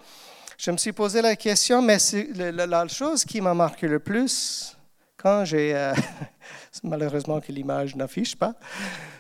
Je 0.59 0.71
me 0.73 0.77
suis 0.77 0.93
posé 0.93 1.23
la 1.23 1.37
question, 1.37 1.81
mais 1.81 1.99
la, 2.35 2.89
chose 2.89 3.25
qui 3.25 3.41
m'a 3.41 3.55
marqué 3.55 3.87
le 3.87 4.01
plus, 4.01 4.77
quand 5.17 5.45
j'ai... 5.45 5.77
Euh, 5.77 5.95
malheureusement 6.83 7.41
que 7.41 7.53
l'image 7.53 7.95
n'affiche 7.95 8.37
pas, 8.37 8.55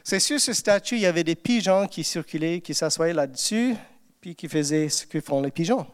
c'est 0.02 0.20
sur 0.20 0.40
ce 0.40 0.52
statut, 0.52 0.96
il 0.96 1.02
y 1.02 1.06
avait 1.06 1.24
des 1.24 1.34
pigeons 1.34 1.86
qui 1.86 2.04
circulaient, 2.04 2.60
qui 2.60 2.74
s'assoyaient 2.74 3.14
là-dessus, 3.14 3.74
puis 4.20 4.34
qui 4.34 4.48
faisaient 4.48 4.88
ce 4.88 5.06
que 5.06 5.20
font 5.20 5.40
les 5.40 5.50
pigeons. 5.50 5.86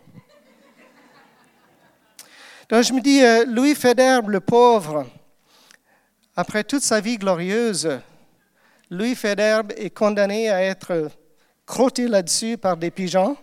Donc 2.68 2.84
je 2.84 2.92
me 2.92 3.00
dis, 3.00 3.22
euh, 3.22 3.44
Louis 3.46 3.74
Federbe, 3.74 4.28
le 4.30 4.40
pauvre, 4.40 5.04
après 6.36 6.62
toute 6.62 6.82
sa 6.82 7.00
vie 7.00 7.18
glorieuse, 7.18 8.00
Louis 8.88 9.14
Federbe 9.14 9.72
est 9.76 9.90
condamné 9.90 10.48
à 10.48 10.62
être 10.62 11.10
crotté 11.66 12.08
là-dessus 12.08 12.56
par 12.56 12.76
des 12.76 12.90
pigeons. 12.90 13.36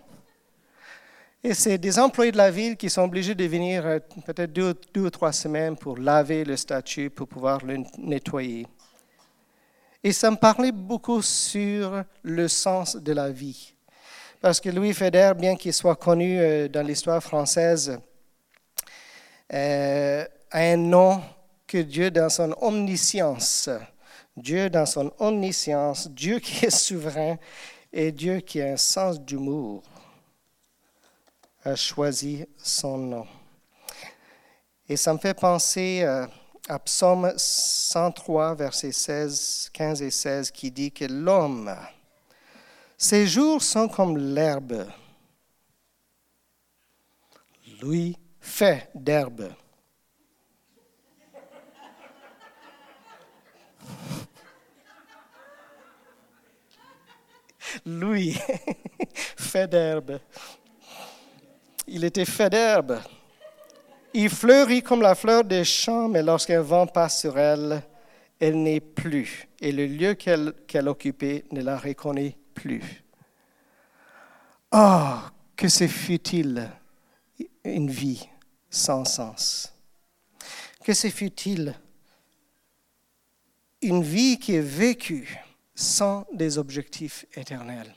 Et 1.43 1.53
c'est 1.53 1.77
des 1.77 1.99
employés 1.99 2.31
de 2.31 2.37
la 2.37 2.49
ville 2.49 2.75
qui 2.75 2.89
sont 2.89 3.03
obligés 3.03 3.35
de 3.35 3.45
venir 3.45 3.85
euh, 3.85 3.99
peut-être 4.25 4.51
deux, 4.51 4.75
ou 4.97 5.09
trois 5.09 5.31
semaines 5.31 5.77
pour 5.77 5.97
laver 5.97 6.43
le 6.43 6.57
statut, 6.57 7.09
pour 7.09 7.27
pouvoir 7.27 7.63
le 7.63 7.77
nettoyer. 7.97 8.65
Et 10.03 10.11
ça 10.11 10.31
me 10.31 10.35
parlait 10.35 10.71
beaucoup 10.71 11.21
sur 11.21 12.03
le 12.23 12.47
sens 12.47 12.95
de 12.95 13.13
la 13.13 13.29
vie. 13.29 13.73
Parce 14.41 14.59
que 14.59 14.69
Louis 14.69 14.93
Feder, 14.93 15.33
bien 15.37 15.55
qu'il 15.55 15.73
soit 15.73 15.95
connu 15.95 16.39
euh, 16.39 16.67
dans 16.67 16.85
l'histoire 16.85 17.21
française, 17.21 17.99
euh, 19.53 20.25
a 20.51 20.59
un 20.59 20.77
nom 20.77 21.21
que 21.67 21.77
Dieu, 21.77 22.09
dans 22.09 22.29
son 22.29 22.55
omniscience, 22.61 23.69
Dieu 24.35 24.69
dans 24.69 24.85
son 24.85 25.11
omniscience, 25.19 26.09
Dieu 26.09 26.39
qui 26.39 26.65
est 26.65 26.69
souverain 26.69 27.37
et 27.93 28.11
Dieu 28.11 28.39
qui 28.39 28.61
a 28.61 28.73
un 28.73 28.77
sens 28.77 29.19
d'humour, 29.19 29.83
a 31.67 31.75
choisi 31.75 32.45
son 32.57 32.97
nom. 32.97 33.27
Et 34.87 34.95
ça 34.95 35.13
me 35.13 35.17
fait 35.17 35.33
penser 35.33 36.01
euh, 36.01 36.25
à 36.69 36.79
Psaume 36.79 37.33
103, 37.35 38.55
versets 38.55 38.93
16, 38.93 39.71
15 39.73 40.01
et 40.01 40.09
16, 40.09 40.51
qui 40.51 40.71
dit 40.71 40.91
que 40.93 41.03
l'homme, 41.03 41.75
ses 42.97 43.27
jours 43.27 43.61
sont 43.61 43.89
comme 43.89 44.17
l'herbe. 44.17 44.87
Lui 47.81 48.17
fait 48.39 48.89
d'herbe. 48.95 49.51
Lui 57.85 58.39
fait 59.35 59.67
d'herbe. 59.67 60.19
Il 61.87 62.03
était 62.03 62.25
fait 62.25 62.49
d'herbe. 62.49 62.99
Il 64.13 64.29
fleurit 64.29 64.81
comme 64.81 65.01
la 65.01 65.15
fleur 65.15 65.43
des 65.43 65.63
champs, 65.63 66.07
mais 66.09 66.23
lorsqu'un 66.23 66.61
vent 66.61 66.87
passe 66.87 67.21
sur 67.21 67.37
elle, 67.37 67.81
elle 68.39 68.61
n'est 68.61 68.79
plus, 68.79 69.47
et 69.59 69.71
le 69.71 69.87
lieu 69.87 70.13
qu'elle 70.13 70.87
occupait 70.87 71.45
ne 71.51 71.61
la 71.61 71.77
reconnaît 71.77 72.37
plus. 72.53 73.03
Oh, 74.71 75.15
que 75.55 75.67
c'est 75.67 75.87
futile 75.87 76.69
une 77.63 77.89
vie 77.89 78.27
sans 78.69 79.05
sens. 79.05 79.73
Que 80.83 80.93
c'est 80.93 81.09
futile 81.09 81.73
une 83.81 84.03
vie 84.03 84.37
qui 84.39 84.55
est 84.55 84.61
vécue 84.61 85.39
sans 85.73 86.25
des 86.33 86.57
objectifs 86.57 87.25
éternels. 87.35 87.93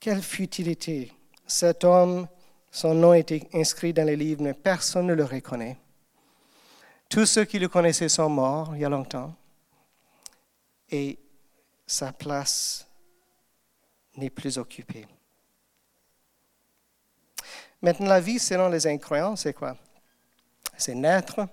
Quelle 0.00 0.22
futilité 0.22 1.12
cet 1.46 1.84
homme 1.84 2.26
son 2.74 2.94
nom 2.94 3.12
était 3.12 3.46
inscrit 3.52 3.92
dans 3.92 4.06
les 4.06 4.16
livres, 4.16 4.42
mais 4.42 4.54
personne 4.54 5.06
ne 5.06 5.14
le 5.14 5.24
reconnaît. 5.24 5.76
Tous 7.08 7.26
ceux 7.26 7.44
qui 7.44 7.58
le 7.58 7.68
connaissaient 7.68 8.08
sont 8.08 8.30
morts 8.30 8.74
il 8.74 8.80
y 8.80 8.84
a 8.86 8.88
longtemps. 8.88 9.34
Et 10.90 11.18
sa 11.86 12.12
place 12.12 12.86
n'est 14.16 14.30
plus 14.30 14.56
occupée. 14.56 15.06
Maintenant, 17.82 18.08
la 18.08 18.20
vie 18.20 18.38
selon 18.38 18.68
les 18.68 18.86
incroyants, 18.86 19.36
c'est 19.36 19.52
quoi? 19.52 19.76
C'est 20.78 20.94
naître, 20.94 21.46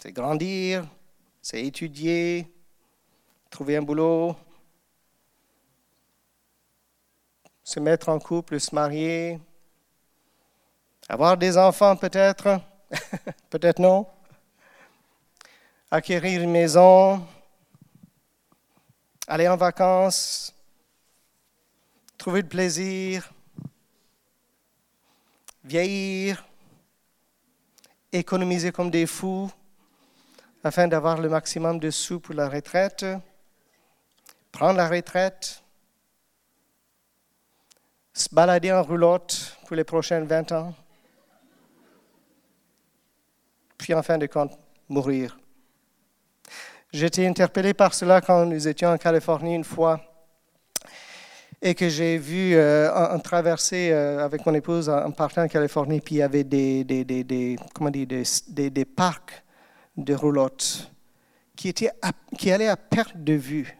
c'est 0.00 0.12
grandir, 0.12 0.86
c'est 1.42 1.64
étudier, 1.64 2.52
trouver 3.50 3.76
un 3.76 3.82
boulot, 3.82 4.36
se 7.68 7.80
mettre 7.80 8.08
en 8.08 8.18
couple, 8.18 8.58
se 8.58 8.74
marier, 8.74 9.38
avoir 11.06 11.36
des 11.36 11.58
enfants 11.58 11.96
peut-être, 11.96 12.62
peut-être 13.50 13.78
non. 13.78 14.06
Acquérir 15.90 16.42
une 16.42 16.50
maison, 16.50 17.22
aller 19.26 19.46
en 19.46 19.56
vacances, 19.58 20.54
trouver 22.16 22.42
du 22.42 22.48
plaisir, 22.48 23.30
vieillir, 25.62 26.42
économiser 28.10 28.72
comme 28.72 28.90
des 28.90 29.06
fous 29.06 29.52
afin 30.64 30.88
d'avoir 30.88 31.20
le 31.20 31.28
maximum 31.28 31.78
de 31.78 31.90
sous 31.90 32.18
pour 32.18 32.34
la 32.34 32.48
retraite, 32.48 33.04
prendre 34.52 34.78
la 34.78 34.88
retraite, 34.88 35.62
se 38.18 38.34
balader 38.34 38.72
en 38.72 38.82
roulotte 38.82 39.56
pour 39.66 39.76
les 39.76 39.84
prochaines 39.84 40.24
20 40.26 40.52
ans 40.52 40.74
puis 43.78 43.94
en 43.94 44.02
fin 44.02 44.18
de 44.18 44.26
compte, 44.26 44.58
mourir. 44.88 45.38
J'étais 46.92 47.26
interpellé 47.26 47.72
par 47.72 47.94
cela 47.94 48.20
quand 48.20 48.44
nous 48.44 48.66
étions 48.66 48.88
en 48.90 48.98
Californie 48.98 49.54
une 49.54 49.64
fois. 49.64 50.00
et 51.60 51.74
que 51.74 51.88
j'ai 51.88 52.18
vu 52.18 52.54
euh, 52.54 52.88
en, 52.92 53.18
traverser 53.18 53.90
euh, 53.90 54.24
avec 54.24 54.46
mon 54.46 54.54
épouse 54.54 54.88
en, 54.88 55.10
partant 55.10 55.42
en 55.42 55.48
Californie, 55.48 56.00
puis 56.00 56.16
il 56.16 56.18
y 56.18 56.22
avait 56.22 56.44
des, 56.44 56.84
des, 56.84 57.04
des, 57.04 57.24
des 57.24 57.56
comment 57.74 57.90
des, 57.90 58.06
des, 58.06 58.84
parcs 58.84 59.42
de 59.96 60.14
roulottes 60.14 60.88
qui, 61.56 61.68
étaient 61.68 61.90
qui 62.38 62.52
allaient 62.52 62.68
à 62.68 62.76
perte 62.76 63.16
de 63.16 63.32
vue. 63.32 63.76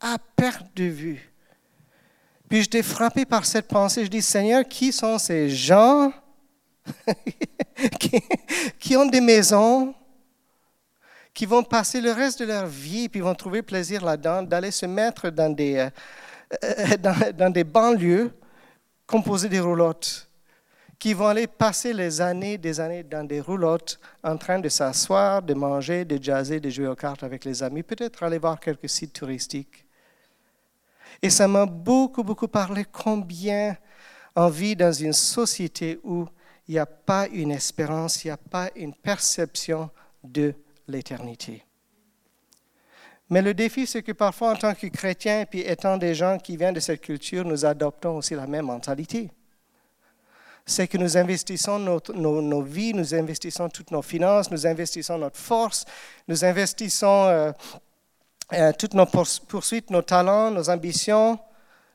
À 0.00 0.16
perte 0.36 0.74
de 0.74 0.84
vue. 0.84 1.30
Puis 2.48 2.62
j'étais 2.62 2.82
frappé 2.82 3.24
par 3.24 3.44
cette 3.44 3.68
pensée. 3.68 4.04
Je 4.04 4.10
dis, 4.10 4.22
Seigneur, 4.22 4.64
qui 4.64 4.92
sont 4.92 5.18
ces 5.18 5.50
gens 5.50 6.12
qui, 8.78 8.96
ont 8.96 9.06
des 9.06 9.20
maisons, 9.20 9.94
qui 11.34 11.46
vont 11.46 11.62
passer 11.62 12.00
le 12.00 12.12
reste 12.12 12.40
de 12.40 12.46
leur 12.46 12.66
vie, 12.66 13.08
puis 13.08 13.20
vont 13.20 13.34
trouver 13.34 13.62
plaisir 13.62 14.04
là-dedans, 14.04 14.42
d'aller 14.42 14.70
se 14.70 14.86
mettre 14.86 15.30
dans 15.30 15.52
des, 15.52 15.76
euh, 15.76 15.90
euh, 16.64 17.32
dans, 17.32 17.50
des 17.50 17.64
banlieues 17.64 18.32
composées 19.06 19.48
de 19.48 19.58
roulottes, 19.58 20.28
qui 20.98 21.12
vont 21.12 21.26
aller 21.26 21.46
passer 21.46 21.92
les 21.92 22.20
années, 22.20 22.56
des 22.56 22.80
années 22.80 23.02
dans 23.02 23.26
des 23.26 23.40
roulottes, 23.40 23.98
en 24.22 24.36
train 24.36 24.58
de 24.58 24.68
s'asseoir, 24.68 25.42
de 25.42 25.54
manger, 25.54 26.04
de 26.04 26.22
jaser, 26.22 26.60
de 26.60 26.70
jouer 26.70 26.86
aux 26.86 26.96
cartes 26.96 27.22
avec 27.22 27.44
les 27.44 27.62
amis, 27.62 27.82
peut-être 27.82 28.22
aller 28.22 28.38
voir 28.38 28.58
quelques 28.58 28.88
sites 28.88 29.12
touristiques. 29.12 29.85
Et 31.22 31.30
ça 31.30 31.48
m'a 31.48 31.66
beaucoup, 31.66 32.22
beaucoup 32.22 32.48
parlé 32.48 32.84
combien 32.90 33.76
on 34.34 34.48
vit 34.48 34.76
dans 34.76 34.92
une 34.92 35.12
société 35.12 35.98
où 36.04 36.26
il 36.68 36.72
n'y 36.72 36.78
a 36.78 36.86
pas 36.86 37.26
une 37.28 37.52
espérance, 37.52 38.24
il 38.24 38.28
n'y 38.28 38.32
a 38.32 38.36
pas 38.36 38.70
une 38.74 38.94
perception 38.94 39.90
de 40.22 40.54
l'éternité. 40.88 41.62
Mais 43.28 43.42
le 43.42 43.54
défi, 43.54 43.86
c'est 43.86 44.02
que 44.02 44.12
parfois, 44.12 44.52
en 44.52 44.56
tant 44.56 44.74
que 44.74 44.86
chrétiens, 44.86 45.46
puis 45.48 45.60
étant 45.60 45.96
des 45.96 46.14
gens 46.14 46.38
qui 46.38 46.56
viennent 46.56 46.74
de 46.74 46.80
cette 46.80 47.00
culture, 47.00 47.44
nous 47.44 47.64
adoptons 47.64 48.16
aussi 48.16 48.34
la 48.34 48.46
même 48.46 48.66
mentalité. 48.66 49.30
C'est 50.64 50.88
que 50.88 50.98
nous 50.98 51.16
investissons 51.16 51.78
nos, 51.78 52.62
vies, 52.62 52.92
nous 52.92 53.14
investissons 53.14 53.68
toutes 53.68 53.90
nos 53.90 54.02
finances, 54.02 54.50
nous 54.50 54.66
investissons 54.66 55.18
notre 55.18 55.38
force, 55.38 55.84
nous 56.26 56.44
investissons 56.44 57.26
euh, 57.26 57.52
euh, 58.52 58.72
toutes 58.78 58.94
nos 58.94 59.06
poursuites, 59.06 59.90
nos 59.90 60.02
talents, 60.02 60.50
nos 60.50 60.70
ambitions, 60.70 61.38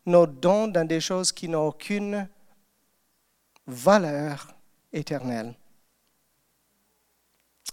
nos 0.05 0.27
dons 0.27 0.67
dans 0.67 0.86
des 0.86 1.00
choses 1.00 1.31
qui 1.31 1.48
n'ont 1.48 1.67
aucune 1.67 2.27
valeur 3.67 4.53
éternelle. 4.91 5.53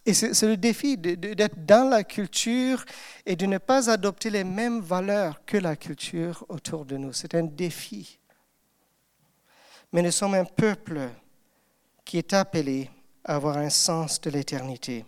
Et 0.06 0.14
c'est 0.14 0.46
le 0.46 0.56
défi 0.56 0.96
d'être 0.96 1.66
dans 1.66 1.90
la 1.90 2.02
culture 2.02 2.82
et 3.26 3.36
de 3.36 3.44
ne 3.44 3.58
pas 3.58 3.90
adopter 3.90 4.30
les 4.30 4.44
mêmes 4.44 4.80
valeurs 4.80 5.44
que 5.44 5.58
la 5.58 5.76
culture 5.76 6.46
autour 6.48 6.86
de 6.86 6.96
nous. 6.96 7.12
C'est 7.12 7.34
un 7.34 7.42
défi. 7.42 8.18
Mais 9.92 10.00
nous 10.00 10.10
sommes 10.10 10.34
un 10.34 10.46
peuple 10.46 11.10
qui 12.06 12.16
est 12.16 12.32
appelé 12.32 12.90
à 13.22 13.34
avoir 13.34 13.58
un 13.58 13.68
sens 13.68 14.18
de 14.20 14.30
l'éternité. 14.30 15.04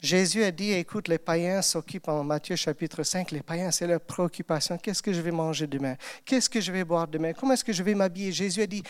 Jésus 0.00 0.44
a 0.44 0.52
dit, 0.52 0.72
écoute, 0.72 1.08
les 1.08 1.18
païens 1.18 1.60
s'occupent 1.60 2.08
en 2.08 2.22
Matthieu 2.22 2.54
chapitre 2.54 3.02
5, 3.02 3.32
les 3.32 3.42
païens, 3.42 3.72
c'est 3.72 3.86
leur 3.86 4.00
préoccupation. 4.00 4.78
Qu'est-ce 4.78 5.02
que 5.02 5.12
je 5.12 5.20
vais 5.20 5.32
manger 5.32 5.66
demain? 5.66 5.96
Qu'est-ce 6.24 6.48
que 6.48 6.60
je 6.60 6.70
vais 6.70 6.84
boire 6.84 7.08
demain? 7.08 7.32
Comment 7.32 7.54
est-ce 7.54 7.64
que 7.64 7.72
je 7.72 7.82
vais 7.82 7.94
m'habiller? 7.94 8.30
Jésus 8.30 8.62
a 8.62 8.66
dit, 8.66 8.82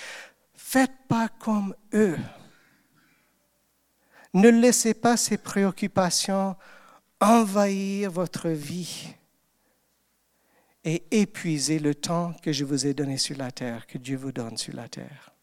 faites 0.54 0.92
pas 1.08 1.28
comme 1.28 1.74
eux. 1.94 2.18
Ne 4.34 4.50
laissez 4.50 4.92
pas 4.92 5.16
ces 5.16 5.38
préoccupations 5.38 6.54
envahir 7.20 8.10
votre 8.10 8.48
vie 8.50 9.08
et 10.84 11.02
épuiser 11.10 11.78
le 11.78 11.94
temps 11.94 12.34
que 12.42 12.52
je 12.52 12.64
vous 12.64 12.86
ai 12.86 12.94
donné 12.94 13.16
sur 13.16 13.36
la 13.36 13.50
terre, 13.50 13.86
que 13.86 13.98
Dieu 13.98 14.16
vous 14.16 14.32
donne 14.32 14.56
sur 14.56 14.74
la 14.74 14.88
terre. 14.88 15.34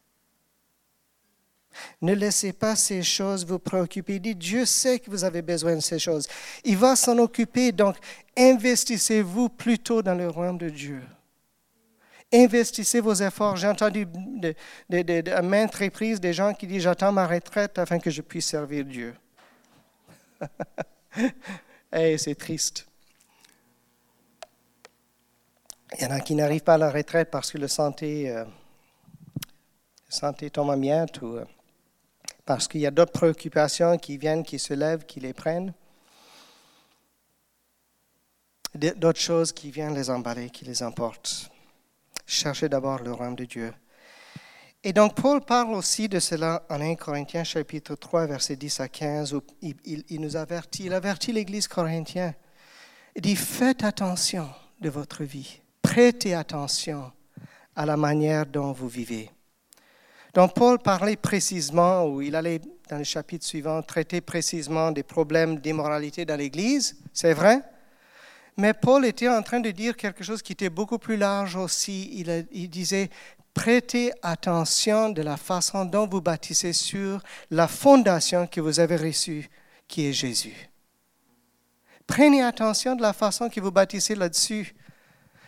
Ne 2.02 2.14
laissez 2.14 2.54
pas 2.54 2.76
ces 2.76 3.04
choses 3.04 3.46
vous 3.46 3.60
préoccuper. 3.60 4.20
Dites, 4.20 4.38
Dieu 4.38 4.66
sait 4.66 5.00
que 5.00 5.10
vous 5.10 5.24
avez 5.24 5.42
besoin 5.42 5.76
de 5.76 5.82
ces 5.82 6.00
choses. 6.00 6.28
Il 6.64 6.78
va 6.78 6.96
s'en 6.96 7.18
occuper, 7.18 7.72
donc 7.72 7.98
investissez-vous 8.38 9.50
plutôt 9.50 10.02
dans 10.02 10.16
le 10.16 10.30
royaume 10.30 10.58
de 10.58 10.70
Dieu. 10.70 11.02
Investissez 12.34 13.00
vos 13.00 13.14
efforts. 13.14 13.56
J'ai 13.56 13.68
entendu 13.68 14.08
à 15.32 15.42
maintes 15.42 15.76
reprises 15.76 16.20
des 16.20 16.34
gens 16.34 16.54
qui 16.54 16.68
disent 16.68 16.84
J'attends 16.84 17.12
ma 17.12 17.28
retraite 17.28 17.78
afin 17.80 18.00
que 18.00 18.10
je 18.10 18.22
puisse 18.22 18.48
servir 18.48 18.84
Dieu. 18.84 19.16
Et 21.94 22.18
c'est 22.18 22.36
triste. 22.36 22.88
Il 25.98 26.04
y 26.04 26.06
en 26.08 26.12
a 26.12 26.20
qui 26.20 26.36
n'arrivent 26.36 26.64
pas 26.64 26.74
à 26.74 26.78
la 26.78 26.92
retraite 26.92 27.32
parce 27.32 27.52
que 27.52 27.58
le 27.58 27.70
santé, 27.70 28.30
euh, 28.30 28.44
santé 30.10 30.50
tombe 30.50 30.70
en 30.70 30.78
miettes 30.78 31.24
euh, 31.24 31.46
parce 32.46 32.68
qu'il 32.68 32.82
y 32.82 32.86
a 32.86 32.92
d'autres 32.92 33.12
préoccupations 33.12 33.98
qui 33.98 34.18
viennent, 34.18 34.44
qui 34.44 34.60
se 34.60 34.74
lèvent, 34.74 35.06
qui 35.06 35.20
les 35.20 35.34
prennent. 35.34 35.74
D'autres 38.76 39.20
choses 39.20 39.52
qui 39.52 39.72
viennent 39.72 39.96
les 39.96 40.10
emballer, 40.10 40.50
qui 40.50 40.66
les 40.66 40.84
emportent. 40.84 41.50
Cherchez 42.26 42.70
d'abord 42.70 43.02
le 43.02 43.14
royaume 43.14 43.36
de 43.36 43.46
Dieu. 43.46 43.74
Et 44.84 44.94
donc 44.94 45.16
Paul 45.16 45.42
parle 45.42 45.74
aussi 45.74 46.08
de 46.08 46.20
cela 46.20 46.64
en 46.70 46.80
1 46.80 46.96
Corinthiens 46.96 47.44
chapitre 47.44 47.96
3 47.96 48.28
verset 48.28 48.56
10 48.56 48.82
à 48.82 48.88
15 48.88 49.34
où 49.34 49.42
il, 49.62 50.22
nous 50.22 50.36
avertit, 50.36 50.86
il 50.86 50.94
avertit 50.94 51.32
l'Église 51.32 51.68
corinthienne. 51.68 52.36
Il 53.16 53.24
dit 53.24 53.36
faites 53.36 53.84
attention 53.84 54.48
de 54.82 54.90
votre 54.90 55.24
vie, 55.24 55.62
prêtez 55.82 56.36
attention 56.36 57.12
à 57.76 57.88
la 57.88 57.98
manière 57.98 58.46
dont 58.46 58.74
vous 58.74 58.88
vivez. 58.88 59.32
Donc 60.36 60.54
Paul 60.54 60.78
parlait 60.80 61.16
précisément, 61.16 62.06
ou 62.06 62.22
il 62.22 62.36
allait 62.36 62.60
dans 62.90 62.98
le 62.98 63.06
chapitre 63.06 63.46
suivant 63.46 63.82
traiter 63.82 64.20
précisément 64.20 64.92
des 64.92 65.02
problèmes 65.02 65.60
d'immoralité 65.60 66.26
dans 66.26 66.36
l'Église, 66.36 66.98
c'est 67.14 67.34
vrai, 67.34 67.62
mais 68.58 68.74
Paul 68.74 69.06
était 69.06 69.30
en 69.30 69.42
train 69.42 69.62
de 69.62 69.72
dire 69.72 69.96
quelque 69.96 70.26
chose 70.26 70.42
qui 70.42 70.52
était 70.52 70.70
beaucoup 70.70 71.00
plus 71.00 71.16
large 71.16 71.56
aussi. 71.56 72.26
Il, 72.52 72.70
disait, 72.70 73.10
prêtez 73.54 74.12
attention 74.22 75.10
de 75.10 75.22
la 75.22 75.38
façon 75.38 75.86
dont 75.86 76.06
vous 76.06 76.22
bâtissez 76.22 76.74
sur 76.74 77.22
la 77.50 77.70
fondation 77.70 78.46
que 78.46 78.60
vous 78.60 78.82
avez 78.82 78.98
reçue, 78.98 79.50
qui 79.88 80.08
est 80.08 80.14
Jésus. 80.14 80.70
Prenez 82.08 82.44
attention 82.44 82.96
de 82.96 83.02
la 83.02 83.14
façon 83.14 83.50
que 83.50 83.62
vous 83.62 83.72
bâtissez 83.72 84.16
là-dessus, 84.16 84.76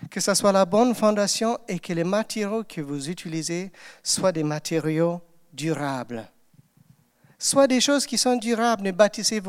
que 0.10 0.20
ce 0.20 0.34
soit 0.34 0.52
la 0.52 0.66
bonne 0.66 0.94
fondation 0.96 1.58
et 1.68 1.80
que 1.80 1.94
les 1.94 2.04
matériaux 2.04 2.64
que 2.64 2.82
vous 2.82 3.10
utilisez 3.10 3.72
soient 4.04 4.32
des 4.32 4.44
matériaux 4.44 5.22
durables. 5.54 6.28
Soit 7.40 7.68
des 7.68 7.82
choses 7.82 8.06
qui 8.06 8.18
sont 8.18 8.36
durables. 8.36 8.84
Ne 8.84 8.92
bâtissez 8.92 9.42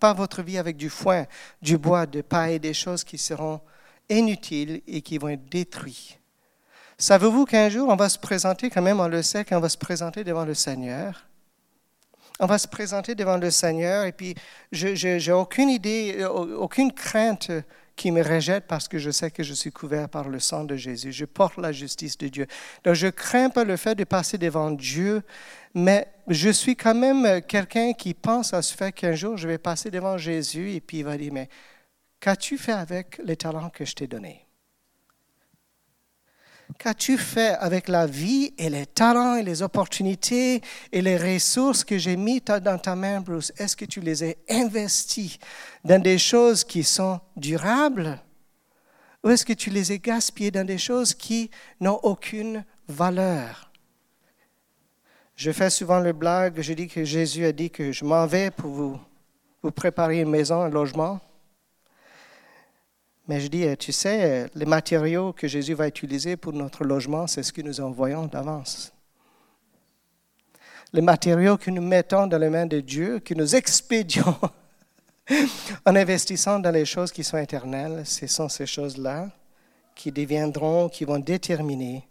pas 0.00 0.12
votre 0.12 0.42
vie 0.42 0.58
avec 0.58 0.76
du 0.76 0.90
foin, 0.90 1.26
du 1.62 1.78
bois, 1.78 2.06
de 2.06 2.22
paille, 2.22 2.58
des 2.58 2.74
choses 2.74 3.04
qui 3.04 3.18
seront 3.18 3.60
inutiles 4.08 4.82
et 4.86 5.00
qui 5.00 5.18
vont 5.18 5.28
être 5.28 5.48
détruites. 5.48 6.18
Savez-vous 6.98 7.44
qu'un 7.44 7.68
jour, 7.68 7.88
on 7.88 7.96
va 7.96 8.08
se 8.08 8.18
présenter, 8.18 8.70
quand 8.70 8.82
même, 8.82 9.00
on 9.00 9.08
le 9.08 9.22
sait, 9.22 9.44
qu'on 9.44 9.60
va 9.60 9.68
se 9.68 9.76
présenter 9.76 10.24
devant 10.24 10.44
le 10.44 10.54
Seigneur? 10.54 11.26
On 12.40 12.46
va 12.46 12.58
se 12.58 12.68
présenter 12.68 13.14
devant 13.14 13.36
le 13.36 13.50
Seigneur 13.50 14.04
et 14.04 14.12
puis 14.12 14.34
je 14.72 14.88
n'ai 14.88 15.32
aucune 15.32 15.70
idée, 15.70 16.24
aucune 16.24 16.92
crainte 16.92 17.50
qui 17.96 18.10
me 18.12 18.22
rejette 18.22 18.66
parce 18.66 18.86
que 18.88 18.98
je 18.98 19.10
sais 19.10 19.30
que 19.30 19.42
je 19.42 19.54
suis 19.54 19.72
couvert 19.72 20.08
par 20.08 20.28
le 20.28 20.38
sang 20.38 20.64
de 20.64 20.76
Jésus. 20.76 21.12
Je 21.12 21.24
porte 21.24 21.56
la 21.56 21.72
justice 21.72 22.18
de 22.18 22.28
Dieu. 22.28 22.46
Donc 22.84 22.94
je 22.94 23.08
crains 23.08 23.48
pas 23.48 23.64
le 23.64 23.76
fait 23.76 23.94
de 23.94 24.04
passer 24.04 24.38
devant 24.38 24.70
Dieu, 24.70 25.22
mais 25.74 26.06
je 26.28 26.50
suis 26.50 26.76
quand 26.76 26.94
même 26.94 27.42
quelqu'un 27.42 27.94
qui 27.94 28.14
pense 28.14 28.52
à 28.52 28.62
ce 28.62 28.74
fait 28.74 28.92
qu'un 28.92 29.14
jour 29.14 29.36
je 29.36 29.48
vais 29.48 29.58
passer 29.58 29.90
devant 29.90 30.18
Jésus 30.18 30.72
et 30.72 30.80
puis 30.80 30.98
il 30.98 31.04
va 31.04 31.16
dire, 31.16 31.32
mais 31.32 31.48
qu'as-tu 32.20 32.58
fait 32.58 32.72
avec 32.72 33.18
les 33.24 33.36
talents 33.36 33.70
que 33.70 33.84
je 33.84 33.94
t'ai 33.94 34.06
donnés? 34.06 34.45
Qu'as-tu 36.78 37.16
fait 37.16 37.54
avec 37.60 37.88
la 37.88 38.06
vie 38.06 38.52
et 38.58 38.68
les 38.68 38.86
talents 38.86 39.36
et 39.36 39.42
les 39.42 39.62
opportunités 39.62 40.60
et 40.92 41.00
les 41.00 41.16
ressources 41.16 41.84
que 41.84 41.96
j'ai 41.96 42.16
mis 42.16 42.40
dans 42.40 42.78
ta 42.78 42.96
main, 42.96 43.20
Bruce? 43.20 43.52
Est-ce 43.56 43.76
que 43.76 43.84
tu 43.84 44.00
les 44.00 44.24
as 44.24 44.34
investis 44.48 45.38
dans 45.84 46.02
des 46.02 46.18
choses 46.18 46.64
qui 46.64 46.82
sont 46.82 47.20
durables? 47.36 48.20
Ou 49.22 49.30
est-ce 49.30 49.44
que 49.44 49.52
tu 49.52 49.70
les 49.70 49.92
as 49.92 49.98
gaspillés 49.98 50.50
dans 50.50 50.66
des 50.66 50.78
choses 50.78 51.14
qui 51.14 51.50
n'ont 51.80 52.00
aucune 52.02 52.64
valeur? 52.88 53.70
Je 55.36 55.52
fais 55.52 55.70
souvent 55.70 56.00
le 56.00 56.12
blague, 56.12 56.60
je 56.60 56.72
dis 56.72 56.88
que 56.88 57.04
Jésus 57.04 57.44
a 57.44 57.52
dit 57.52 57.70
que 57.70 57.92
je 57.92 58.04
m'en 58.04 58.26
vais 58.26 58.50
pour 58.50 58.70
vous, 58.70 59.00
vous 59.62 59.70
préparer 59.70 60.20
une 60.20 60.30
maison, 60.30 60.62
un 60.62 60.68
logement. 60.68 61.20
Mais 63.28 63.40
je 63.40 63.48
dis, 63.48 63.64
euh, 63.64 63.74
tu 63.76 63.92
sais, 63.92 64.22
euh, 64.22 64.48
les 64.54 64.66
matériaux 64.66 65.32
que 65.32 65.48
Jésus 65.48 65.74
va 65.74 65.88
utiliser 65.88 66.36
pour 66.36 66.52
notre 66.52 66.84
logement, 66.84 67.26
c'est 67.26 67.42
ce 67.42 67.52
que 67.52 67.62
nous 67.62 67.80
envoyons 67.80 68.26
d'avance. 68.26 68.92
Les 70.92 71.00
matériaux 71.00 71.56
que 71.56 71.70
nous 71.70 71.82
mettons 71.82 72.26
dans 72.26 72.38
les 72.38 72.48
mains 72.48 72.66
de 72.66 72.80
Dieu, 72.80 73.18
que 73.18 73.34
nous 73.34 73.56
expédions 73.56 74.36
en 75.84 75.96
investissant 75.96 76.60
dans 76.60 76.70
les 76.70 76.84
choses 76.84 77.10
qui 77.10 77.24
sont 77.24 77.38
éternelles, 77.38 78.06
ce 78.06 78.26
sont 78.28 78.48
ces 78.48 78.66
choses-là 78.66 79.28
qui 79.96 80.12
deviendront, 80.12 80.88
qui 80.88 81.04
vont 81.04 81.18
déterminer 81.18 82.06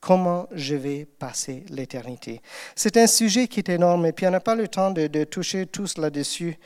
comment 0.00 0.46
je 0.52 0.74
vais 0.74 1.04
passer 1.04 1.64
l'éternité. 1.68 2.40
C'est 2.74 2.96
un 2.96 3.06
sujet 3.06 3.48
qui 3.48 3.60
est 3.60 3.68
énorme, 3.68 4.06
et 4.06 4.12
puis 4.12 4.26
on 4.26 4.30
n'a 4.30 4.40
pas 4.40 4.54
le 4.54 4.68
temps 4.68 4.90
de, 4.90 5.24
toucher 5.24 5.66
tous 5.66 5.98
là-dessus. 5.98 6.56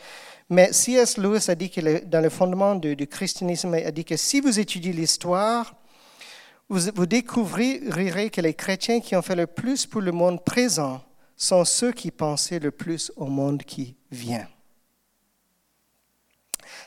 Mais 0.51 0.73
C.S. 0.73 1.17
Lewis 1.17 1.47
a 1.49 1.55
dit 1.55 1.71
que 1.71 2.05
dans 2.05 2.21
le 2.21 2.29
fondement 2.29 2.75
du, 2.75 3.07
christianisme, 3.07 3.75
a 3.75 3.91
dit 3.91 4.05
que 4.05 4.17
si 4.17 4.41
vous 4.41 4.59
étudiez 4.59 4.93
l'histoire, 4.93 5.75
vous, 6.69 6.91
vous 6.95 7.07
découvrirez 7.07 8.31
que 8.31 8.41
les 8.41 8.55
chrétiens 8.55 9.01
qui 9.01 9.17
ont 9.17 9.23
fait 9.23 9.37
le 9.37 9.47
plus 9.47 9.87
pour 9.87 10.01
le 10.01 10.13
monde 10.13 10.45
présent 10.45 11.03
sont 11.37 11.65
ceux 11.65 11.93
qui 11.93 12.11
pensaient 12.11 12.59
le 12.59 12.71
plus 12.71 13.11
au 13.17 13.27
monde 13.27 13.63
qui 13.63 13.97
vient. 14.11 14.47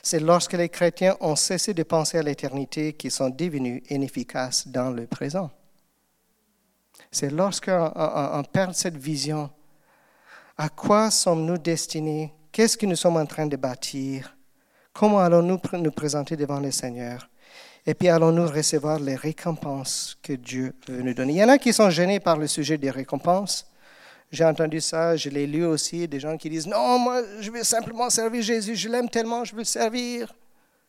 C'est 0.02 0.20
lorsque 0.20 0.54
les 0.54 0.68
chrétiens 0.68 1.16
ont 1.20 1.36
cessé 1.36 1.74
de 1.74 1.82
penser 1.82 2.18
à 2.18 2.22
l'éternité 2.22 2.92
qu'ils 2.92 3.10
sont 3.10 3.30
devenus 3.30 3.82
inefficaces 3.90 4.68
dans 4.68 4.90
le 4.90 5.06
présent. 5.06 5.50
C'est 7.10 7.30
lorsqu'on 7.30 8.42
perd 8.52 8.74
cette 8.74 8.96
vision. 8.96 9.50
À 10.56 10.68
quoi 10.68 11.10
sommes-nous 11.10 11.58
destinés 11.58 12.32
Qu'est-ce 12.52 12.76
que 12.76 12.86
nous 12.86 12.96
sommes 12.96 13.16
en 13.16 13.26
train 13.26 13.46
de 13.46 13.56
bâtir? 13.56 14.36
Comment 14.92 15.20
allons-nous 15.20 15.60
nous 15.74 15.90
présenter 15.90 16.36
devant 16.36 16.60
le 16.60 16.70
Seigneur? 16.70 17.28
Et 17.86 17.94
puis 17.94 18.08
allons-nous 18.08 18.48
recevoir 18.48 18.98
les 18.98 19.14
récompenses 19.14 20.18
que 20.22 20.32
Dieu 20.32 20.74
veut 20.88 21.02
nous 21.02 21.14
donner 21.14 21.34
Il 21.34 21.38
y 21.38 21.44
en 21.44 21.48
a 21.48 21.58
qui 21.58 21.72
sont 21.72 21.88
gênés 21.88 22.20
par 22.20 22.36
le 22.36 22.46
sujet 22.46 22.76
des 22.76 22.90
récompenses. 22.90 23.66
J'ai 24.30 24.44
entendu 24.44 24.80
ça, 24.80 25.16
je 25.16 25.30
l'ai 25.30 25.46
lu 25.46 25.64
aussi, 25.64 26.06
des 26.06 26.20
gens 26.20 26.36
qui 26.36 26.50
disent, 26.50 26.66
non, 26.66 26.98
moi, 26.98 27.22
je 27.40 27.50
veux 27.50 27.64
simplement 27.64 28.10
servir 28.10 28.42
Jésus, 28.42 28.76
je 28.76 28.88
l'aime 28.88 29.08
tellement, 29.08 29.44
je 29.44 29.52
veux 29.52 29.60
le 29.60 29.64
servir. 29.64 30.34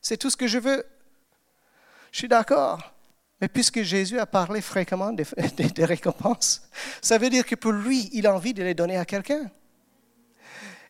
C'est 0.01 0.17
tout 0.17 0.29
ce 0.29 0.35
que 0.35 0.47
je 0.47 0.57
veux. 0.57 0.83
Je 2.11 2.17
suis 2.17 2.27
d'accord. 2.27 2.93
Mais 3.39 3.47
puisque 3.47 3.81
Jésus 3.81 4.19
a 4.19 4.25
parlé 4.25 4.59
fréquemment 4.59 5.13
des, 5.13 5.23
récompenses, 5.85 6.63
ça 7.01 7.17
veut 7.17 7.29
dire 7.29 7.45
que 7.45 7.55
pour 7.55 7.71
lui, 7.71 8.09
il 8.11 8.27
a 8.27 8.35
envie 8.35 8.53
de 8.53 8.63
les 8.63 8.73
donner 8.73 8.97
à 8.97 9.05
quelqu'un. 9.05 9.49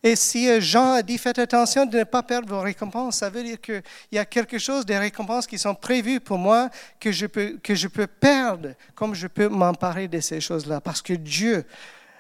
Et 0.02 0.16
si 0.16 0.50
euh, 0.50 0.62
Jean 0.62 0.94
a 0.94 1.02
dit 1.02 1.18
faites 1.18 1.40
attention 1.40 1.86
de 1.86 2.00
ne 2.00 2.04
pas 2.06 2.24
perdre 2.24 2.48
vos 2.48 2.62
récompenses, 2.62 3.18
ça 3.18 3.30
veut 3.30 3.44
dire 3.44 3.60
qu'il 3.60 3.84
y 4.14 4.18
a 4.18 4.26
quelque 4.26 4.58
chose 4.58 4.86
des 4.86 4.98
récompenses 4.98 5.46
qui 5.46 5.58
sont 5.58 5.76
prévues 5.76 6.22
pour 6.22 6.38
moi 6.38 6.70
que 7.00 7.12
je 7.12 7.26
peux, 7.26 7.60
que 7.62 7.76
je 7.76 7.88
peux 7.88 8.08
perdre, 8.08 8.70
comme 8.96 9.14
je 9.14 9.28
peux 9.28 9.50
m'emparer 9.50 10.08
de 10.08 10.22
ces 10.22 10.40
choses-là. 10.40 10.80
Parce 10.80 11.02
que 11.02 11.14
Dieu 11.14 11.66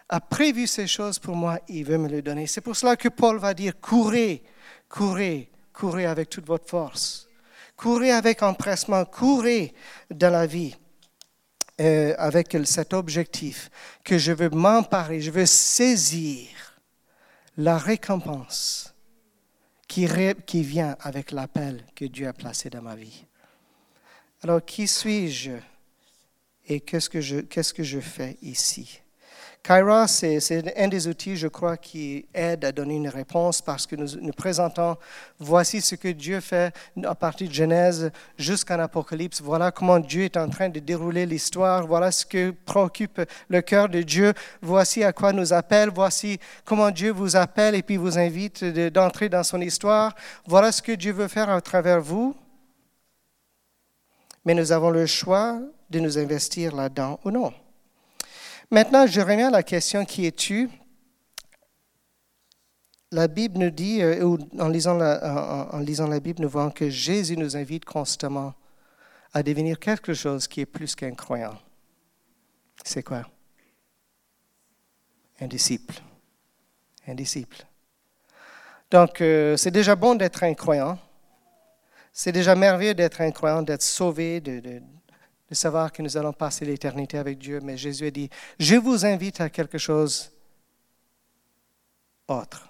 a 0.10 0.20
prévu 0.20 0.68
ces 0.68 0.88
choses 0.88 1.20
pour 1.20 1.36
moi, 1.36 1.60
il 1.70 1.86
veut 1.86 1.98
me 1.98 2.10
les 2.10 2.22
donner. 2.22 2.48
C'est 2.48 2.62
pour 2.62 2.76
cela 2.76 2.98
que 2.98 3.08
Paul 3.08 3.38
va 3.38 3.54
dire 3.54 3.74
courez, 3.80 4.44
courez, 4.89 5.50
courez 5.72 6.06
avec 6.06 6.30
toute 6.30 6.48
votre 6.48 6.68
force. 6.68 7.28
Courez 7.78 8.12
avec 8.12 8.44
empressement, 8.44 9.06
courez 9.06 9.74
dans 10.12 10.34
la 10.34 10.46
vie 10.46 10.76
euh, 11.80 12.13
avec 12.18 12.58
cet 12.65 12.94
objectif 12.94 13.70
que 14.04 14.18
je 14.18 14.34
veux 14.34 14.50
m'emparer, 14.50 15.22
je 15.22 15.32
veux 15.32 15.46
saisir 15.46 16.50
la 17.60 17.78
récompense 17.78 18.95
qui, 19.86 20.06
vient 20.63 20.95
avec 21.02 21.32
l'appel 21.32 21.84
que 21.93 22.06
Dieu 22.06 22.26
a 22.30 22.32
placé 22.32 22.69
dans 22.69 22.82
ma 22.82 22.95
vie. 22.95 23.26
Alors, 24.41 24.63
qui 24.63 24.88
suis-je 24.88 25.52
et 26.69 26.80
qu'est-ce 26.80 27.10
que 27.10 27.84
je 27.84 28.00
fais 28.00 28.38
ici? 28.41 29.02
Kairos, 29.62 30.08
c'est 30.08 30.74
un 30.78 30.88
des 30.88 31.08
outils, 31.08 31.36
je 31.36 31.48
crois, 31.48 31.78
qui 31.78 32.26
aide 32.34 32.65
à 32.65 32.72
donner 32.72 32.95
une 32.95 33.10
réponse 33.10 33.62
parce 33.62 33.86
que 33.86 33.95
nous, 33.95 34.08
nous 34.19 34.32
présentons, 34.32 34.95
voici 35.38 35.82
ce 35.82 35.95
que 35.95 36.08
Dieu 36.08 36.39
fait 36.39 36.74
à 37.04 37.13
partir 37.13 37.48
de 37.48 37.54
Genèse 37.54 38.10
jusqu'en 38.38 38.80
Apocalypse. 38.80 39.41
Voilà 39.41 39.72
comment 39.72 40.00
Dieu 40.00 40.24
est 40.24 40.38
en 40.38 40.50
train 40.50 40.69
de 40.69 40.80
dérouler 40.80 41.26
l'histoire. 41.26 41.86
Voilà 41.86 42.10
ce 42.12 42.26
que 42.26 42.52
préoccupe 42.52 43.22
le 43.50 43.62
cœur 43.62 43.89
de 43.89 44.02
Dieu. 44.02 44.34
Voici 44.62 45.04
à 45.04 45.12
quoi 45.13 45.34
nous 45.34 45.54
appelle. 45.54 45.89
Voici 45.93 46.39
comment 46.63 46.89
Dieu 46.89 47.12
vous 47.12 47.36
appelle 47.36 47.76
et 47.76 47.84
puis 47.84 47.98
vous 47.98 48.17
invite 48.17 48.63
d'entrer 48.63 49.30
dans 49.30 49.43
son 49.43 49.60
histoire. 49.62 50.15
Voilà 50.48 50.72
ce 50.72 50.82
que 50.82 50.93
Dieu 50.93 51.12
veut 51.12 51.28
faire 51.28 51.50
à 51.50 51.62
travers 51.62 52.02
vous. 52.02 52.36
Mais 54.45 54.56
nous 54.56 54.72
avons 54.72 54.89
le 54.89 55.06
choix 55.06 55.60
de 55.89 56.00
nous 56.00 56.17
investir 56.17 56.76
là-dedans 56.76 57.19
ou 57.26 57.30
non. 57.30 57.54
Maintenant, 58.72 59.08
je 59.08 59.20
reviens 59.20 59.48
à 59.48 59.52
la 59.52 59.64
question 59.64 60.06
qui 60.06 60.28
est 60.28 60.36
tu 60.36 60.70
La 63.12 63.28
Bible 63.28 63.58
nous 63.58 63.72
dit, 63.72 64.04
euh, 64.04 64.24
ou 64.24 64.38
en 64.60 64.68
lisant, 64.68 64.96
la, 64.96 66.20
Bible, 66.20 66.44
nous 66.44 66.50
voyons 66.50 66.70
que 66.70 66.88
Jésus 66.88 67.36
nous 67.36 67.58
invite 67.58 67.84
constamment 67.84 68.54
à 69.34 69.42
devenir 69.42 69.80
quelque 69.80 70.14
chose 70.14 70.48
qui 70.48 70.62
est 70.62 70.68
plus 70.68 70.94
qu'un 70.96 71.16
croyant. 71.16 71.58
C'est 72.84 73.02
quoi? 73.02 73.24
Un 75.42 75.48
disciple. 75.48 75.96
Un 77.08 77.16
disciple. 77.16 77.66
Donc, 78.92 79.20
euh, 79.22 79.58
c'est 79.58 79.72
déjà 79.72 79.96
bon 79.96 80.14
d'être 80.14 80.44
un 80.44 80.54
croyant. 80.54 81.00
C'est 82.14 82.32
déjà 82.32 82.54
merveilleux 82.54 82.94
d'être 82.94 83.22
un 83.22 83.32
croyant, 83.32 83.64
d'être 83.64 83.82
sauvé, 83.82 84.42
de 84.42 84.80
savoir 85.56 85.92
que 85.92 86.02
nous 86.02 86.16
allons 86.16 86.34
passer 86.34 86.66
l'éternité 86.66 87.18
avec 87.18 87.38
Dieu, 87.38 87.60
mais 87.64 87.78
Jésus 87.78 88.08
a 88.08 88.12
dit, 88.12 88.30
je 88.60 88.76
vous 88.76 89.06
invite 89.06 89.42
à 89.42 89.50
quelque 89.50 89.78
chose 89.78 90.32
autre. 92.28 92.70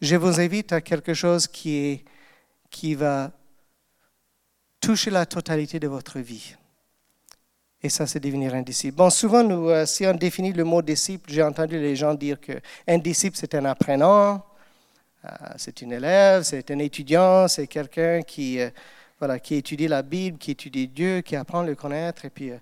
Je 0.00 0.16
vous 0.16 0.40
invite 0.40 0.72
à 0.72 0.80
quelque 0.80 1.14
chose 1.14 1.46
qui, 1.46 1.76
est, 1.76 2.04
qui 2.70 2.94
va 2.94 3.30
toucher 4.80 5.10
la 5.10 5.24
totalité 5.26 5.78
de 5.78 5.88
votre 5.88 6.18
vie. 6.18 6.54
Et 7.82 7.88
ça, 7.88 8.06
c'est 8.06 8.20
devenir 8.20 8.54
un 8.54 8.62
disciple. 8.62 8.96
Bon, 8.96 9.10
souvent, 9.10 9.44
nous, 9.44 9.70
euh, 9.70 9.86
si 9.86 10.06
on 10.06 10.14
définit 10.14 10.52
le 10.52 10.64
mot 10.64 10.82
disciple, 10.82 11.30
j'ai 11.30 11.42
entendu 11.42 11.78
les 11.78 11.94
gens 11.94 12.14
dire 12.14 12.38
qu'un 12.40 12.98
disciple, 12.98 13.36
c'est 13.36 13.54
un 13.54 13.64
apprenant, 13.66 14.44
euh, 15.24 15.28
c'est 15.56 15.82
un 15.82 15.90
élève, 15.90 16.42
c'est 16.42 16.70
un 16.70 16.78
étudiant, 16.80 17.46
c'est 17.48 17.66
quelqu'un 17.66 18.22
qui... 18.22 18.60
Euh, 18.60 18.70
voilà, 19.18 19.38
qui 19.38 19.54
étudie 19.54 19.88
la 19.88 20.02
Bible, 20.02 20.38
qui 20.38 20.50
étudie 20.50 20.88
Dieu, 20.88 21.20
qui 21.22 21.36
apprend 21.36 21.60
à 21.60 21.66
le 21.66 21.74
connaître. 21.74 22.24
Et, 22.24 22.30
puis, 22.30 22.50
euh, 22.50 22.58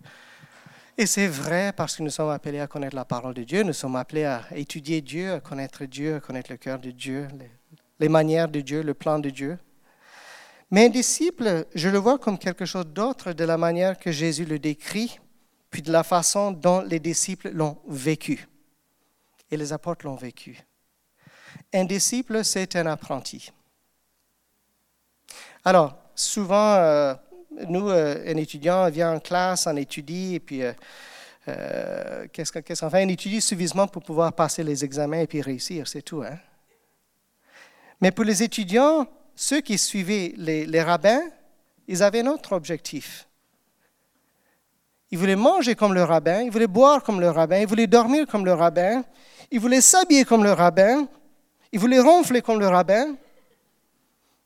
et 0.96 1.06
c'est 1.06 1.26
vrai 1.26 1.72
parce 1.76 1.96
que 1.96 2.02
nous 2.02 2.10
sommes 2.10 2.30
appelés 2.30 2.60
à 2.60 2.66
connaître 2.66 2.94
la 2.94 3.04
parole 3.04 3.34
de 3.34 3.42
Dieu, 3.42 3.62
nous 3.62 3.72
sommes 3.72 3.96
appelés 3.96 4.24
à 4.24 4.44
étudier 4.54 5.00
Dieu, 5.00 5.32
à 5.34 5.40
connaître 5.40 5.84
Dieu, 5.84 6.16
à 6.16 6.20
connaître 6.20 6.50
le 6.50 6.56
cœur 6.56 6.78
de 6.78 6.90
Dieu, 6.90 7.28
les, 7.38 7.50
les 8.00 8.08
manières 8.08 8.48
de 8.48 8.60
Dieu, 8.60 8.82
le 8.82 8.94
plan 8.94 9.18
de 9.18 9.30
Dieu. 9.30 9.58
Mais 10.70 10.86
un 10.86 10.90
disciple, 10.90 11.66
je 11.74 11.88
le 11.88 11.98
vois 11.98 12.18
comme 12.18 12.38
quelque 12.38 12.64
chose 12.64 12.86
d'autre 12.86 13.32
de 13.32 13.44
la 13.44 13.56
manière 13.56 13.98
que 13.98 14.10
Jésus 14.10 14.44
le 14.44 14.58
décrit, 14.58 15.18
puis 15.70 15.82
de 15.82 15.92
la 15.92 16.04
façon 16.04 16.52
dont 16.52 16.80
les 16.80 17.00
disciples 17.00 17.50
l'ont 17.50 17.78
vécu. 17.88 18.46
Et 19.50 19.56
les 19.56 19.72
apôtres 19.72 20.06
l'ont 20.06 20.16
vécu. 20.16 20.58
Un 21.72 21.84
disciple, 21.84 22.44
c'est 22.44 22.76
un 22.76 22.86
apprenti. 22.86 23.50
Alors, 25.64 25.96
souvent, 26.14 26.74
euh, 26.74 27.14
nous, 27.68 27.88
euh, 27.88 28.22
un 28.26 28.36
étudiant 28.36 28.88
vient 28.90 29.14
en 29.14 29.20
classe, 29.20 29.66
on 29.66 29.76
étudie, 29.76 30.34
et 30.36 30.40
puis 30.40 30.62
euh, 30.62 32.26
qu'est-ce 32.32 32.52
qu'on 32.52 32.90
fait? 32.90 33.04
On 33.04 33.08
étudie 33.08 33.40
suffisamment 33.40 33.86
pour 33.86 34.02
pouvoir 34.02 34.32
passer 34.32 34.62
les 34.62 34.84
examens 34.84 35.20
et 35.20 35.26
puis 35.26 35.40
réussir, 35.40 35.86
c'est 35.88 36.02
tout. 36.02 36.22
Hein? 36.22 36.38
Mais 38.00 38.10
pour 38.10 38.24
les 38.24 38.42
étudiants, 38.42 39.06
ceux 39.34 39.60
qui 39.60 39.78
suivaient 39.78 40.34
les, 40.36 40.66
les 40.66 40.82
rabbins, 40.82 41.22
ils 41.86 42.02
avaient 42.02 42.20
un 42.20 42.28
autre 42.28 42.52
objectif. 42.52 43.28
Ils 45.10 45.18
voulaient 45.18 45.36
manger 45.36 45.74
comme 45.74 45.94
le 45.94 46.02
rabbin, 46.02 46.42
ils 46.42 46.50
voulaient 46.50 46.66
boire 46.66 47.02
comme 47.02 47.20
le 47.20 47.30
rabbin, 47.30 47.58
ils 47.58 47.66
voulaient 47.66 47.86
dormir 47.86 48.26
comme 48.26 48.44
le 48.44 48.54
rabbin, 48.54 49.04
ils 49.50 49.60
voulaient 49.60 49.80
s'habiller 49.80 50.24
comme 50.24 50.42
le 50.42 50.52
rabbin, 50.52 51.06
ils 51.72 51.78
voulaient 51.78 52.00
ronfler 52.00 52.42
comme 52.42 52.58
le 52.58 52.68
rabbin. 52.68 53.14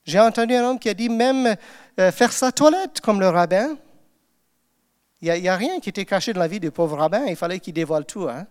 J'ai 0.08 0.20
entendu 0.20 0.54
un 0.54 0.64
homme 0.64 0.78
qui 0.78 0.88
a 0.88 0.94
dit 0.94 1.10
même 1.10 1.54
euh, 2.00 2.10
faire 2.10 2.32
sa 2.32 2.50
toilette 2.50 3.02
comme 3.02 3.20
le 3.20 3.28
rabbin. 3.28 3.76
Il 5.20 5.30
n'y 5.30 5.48
a, 5.50 5.56
rien 5.56 5.80
qui 5.80 5.90
était 5.90 6.06
caché 6.06 6.32
dans 6.32 6.40
la 6.40 6.48
vie 6.48 6.60
du 6.60 6.70
pauvre 6.70 6.96
rabbin, 6.96 7.26
il 7.26 7.36
fallait 7.36 7.60
qu'il 7.60 7.74
dévoile 7.74 8.06
tout. 8.06 8.26
Hein. 8.26 8.46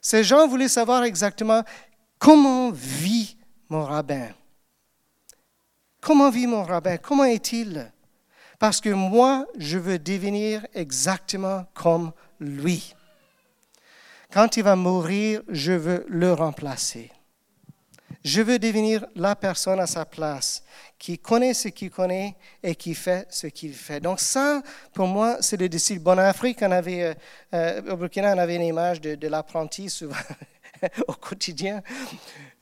Ces 0.00 0.24
gens 0.24 0.48
voulaient 0.48 0.68
savoir 0.68 1.04
exactement 1.04 1.62
comment 2.18 2.70
vit 2.70 3.36
mon 3.68 3.84
rabbin. 3.84 4.28
Comment 6.00 6.30
vit 6.30 6.46
mon 6.46 6.62
rabbin? 6.62 6.96
Comment 6.96 7.24
est-il? 7.24 7.92
Parce 8.58 8.80
que 8.80 8.88
moi, 8.88 9.44
je 9.58 9.76
veux 9.76 9.98
devenir 9.98 10.66
exactement 10.72 11.66
comme 11.74 12.12
lui. 12.40 12.94
Quand 14.32 14.56
il 14.56 14.62
va 14.62 14.76
mourir, 14.76 15.42
je 15.48 15.72
veux 15.72 16.06
le 16.08 16.32
remplacer. 16.32 17.12
Je 18.26 18.42
veux 18.42 18.58
devenir 18.58 19.06
la 19.14 19.36
personne 19.36 19.78
à 19.78 19.86
sa 19.86 20.04
place, 20.04 20.64
qui 20.98 21.16
connaît 21.16 21.54
ce 21.54 21.68
qu'il 21.68 21.92
connaît 21.92 22.34
et 22.60 22.74
qui 22.74 22.92
fait 22.92 23.24
ce 23.30 23.46
qu'il 23.46 23.72
fait. 23.72 24.00
Donc 24.00 24.18
ça, 24.18 24.62
pour 24.92 25.06
moi, 25.06 25.36
c'est 25.40 25.56
le 25.56 25.68
disciple. 25.68 26.00
Bon, 26.00 26.14
en 26.14 26.18
Afrique, 26.18 26.60
euh, 26.60 27.14
euh, 27.54 27.92
au 27.92 27.96
Burkina, 27.96 28.34
on 28.34 28.38
avait 28.38 28.56
une 28.56 28.62
image 28.62 29.00
de, 29.00 29.28
l'apprenti 29.28 29.88
souvent 29.88 30.16
au 31.06 31.12
quotidien. 31.12 31.80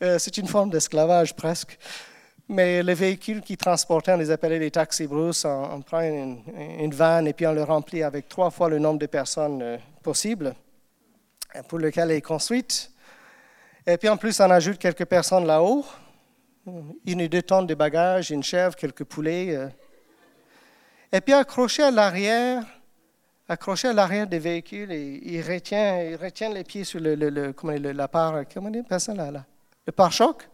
Euh, 0.02 0.18
c'est 0.18 0.36
une 0.36 0.48
forme 0.48 0.68
d'esclavage 0.68 1.34
presque. 1.34 1.78
Mais 2.46 2.82
les 2.82 2.92
véhicules 2.92 3.40
qui 3.40 3.56
transportaient, 3.56 4.12
on 4.12 4.18
les 4.18 4.30
appelait 4.30 4.58
les 4.58 4.70
taxis 4.70 5.06
brousse, 5.06 5.46
on, 5.46 5.80
prend 5.80 6.02
une, 6.02 6.42
une, 6.78 6.92
vanne 6.92 7.26
et 7.26 7.32
puis 7.32 7.46
on 7.46 7.54
le 7.54 7.62
remplit 7.62 8.02
avec 8.02 8.28
trois 8.28 8.50
fois 8.50 8.68
le 8.68 8.78
nombre 8.78 8.98
de 8.98 9.06
personnes 9.06 9.62
euh, 9.62 9.78
possible 10.02 10.54
pour 11.68 11.78
lequel 11.78 12.10
elle 12.10 12.18
est 12.18 12.20
construite. 12.20 12.90
Et 13.86 13.98
puis 13.98 14.08
en 14.08 14.16
plus, 14.16 14.40
on 14.40 14.50
ajoute 14.50 14.78
quelques 14.78 15.04
personnes 15.04 15.46
là-haut, 15.46 15.84
une 17.06 17.22
ou 17.22 17.28
deux 17.28 17.42
tonnes 17.42 17.66
de 17.66 17.74
bagages, 17.74 18.30
une 18.30 18.42
chèvre, 18.42 18.74
quelques 18.74 19.04
poulets. 19.04 19.54
Euh. 19.54 19.68
Et 21.12 21.20
puis 21.20 21.34
accroché 21.34 21.82
à 21.82 21.90
l'arrière, 21.90 22.64
accroché 23.46 23.88
à 23.88 23.92
l'arrière 23.92 24.26
des 24.26 24.38
véhicules, 24.38 24.90
et 24.90 25.20
il 25.22 25.42
retient, 25.42 26.00
il 26.00 26.54
les 26.54 26.64
pieds 26.64 26.84
sur 26.84 26.98
le, 26.98 27.14
le, 27.14 27.52
comment, 27.52 27.74
la 27.78 28.08
part, 28.08 28.44
comment 28.52 28.68
on 28.68 28.70
dit 28.70 28.82
ça 28.98 29.12
là, 29.12 29.44
le 29.86 29.92
pare-choc. 29.92 30.48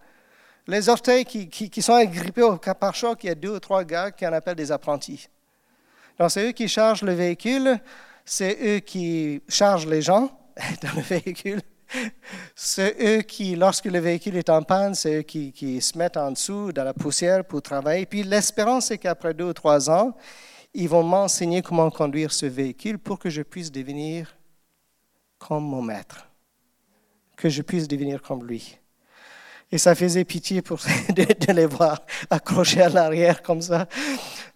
Les 0.66 0.88
orteils 0.88 1.24
qui, 1.24 1.82
sont 1.82 1.94
agrippés 1.94 2.42
au 2.42 2.56
pare-choc, 2.56 3.24
il 3.24 3.28
y 3.28 3.30
a 3.30 3.34
deux 3.34 3.50
ou 3.50 3.60
trois 3.60 3.84
gars 3.84 4.10
qui 4.10 4.26
en 4.26 4.32
appellent 4.32 4.56
des 4.56 4.72
apprentis. 4.72 5.28
Donc 6.18 6.30
c'est 6.30 6.48
eux 6.48 6.52
qui 6.52 6.68
chargent 6.68 7.02
le 7.02 7.12
véhicule, 7.12 7.78
c'est 8.24 8.58
eux 8.62 8.78
qui 8.80 9.40
chargent 9.48 9.86
les 9.86 10.02
gens 10.02 10.30
dans 10.82 10.92
le 10.96 11.02
véhicule. 11.02 11.62
C'est 12.54 12.96
eux 13.00 13.22
qui, 13.22 13.56
lorsque 13.56 13.86
le 13.86 13.98
véhicule 13.98 14.36
est 14.36 14.50
en 14.50 14.62
panne, 14.62 14.94
c'est 14.94 15.18
eux 15.18 15.22
qui, 15.22 15.80
se 15.80 15.96
mettent 15.98 16.16
en 16.16 16.32
dessous 16.32 16.72
dans 16.72 16.84
la 16.84 16.94
poussière 16.94 17.44
pour 17.44 17.62
travailler. 17.62 18.06
Puis 18.06 18.22
l'espérance, 18.22 18.86
c'est 18.86 18.98
qu'après 18.98 19.34
deux 19.34 19.46
ou 19.46 19.52
trois 19.52 19.90
ans, 19.90 20.16
ils 20.74 20.88
vont 20.88 21.02
m'enseigner 21.02 21.62
comment 21.62 21.90
conduire 21.90 22.32
ce 22.32 22.46
véhicule 22.46 22.98
pour 22.98 23.18
que 23.18 23.30
je 23.30 23.42
puisse 23.42 23.72
devenir 23.72 24.36
comme 25.38 25.64
mon 25.64 25.82
maître, 25.82 26.28
que 27.36 27.48
je 27.48 27.62
puisse 27.62 27.88
devenir 27.88 28.22
comme 28.22 28.46
lui. 28.46 28.76
Et 29.72 29.78
ça 29.78 29.94
faisait 29.94 30.24
pitié 30.24 30.62
pour 30.62 30.78
de, 31.08 31.52
les 31.52 31.66
voir 31.66 32.00
accrochés 32.28 32.82
à 32.82 32.88
l'arrière 32.88 33.42
comme 33.42 33.62
ça. 33.62 33.86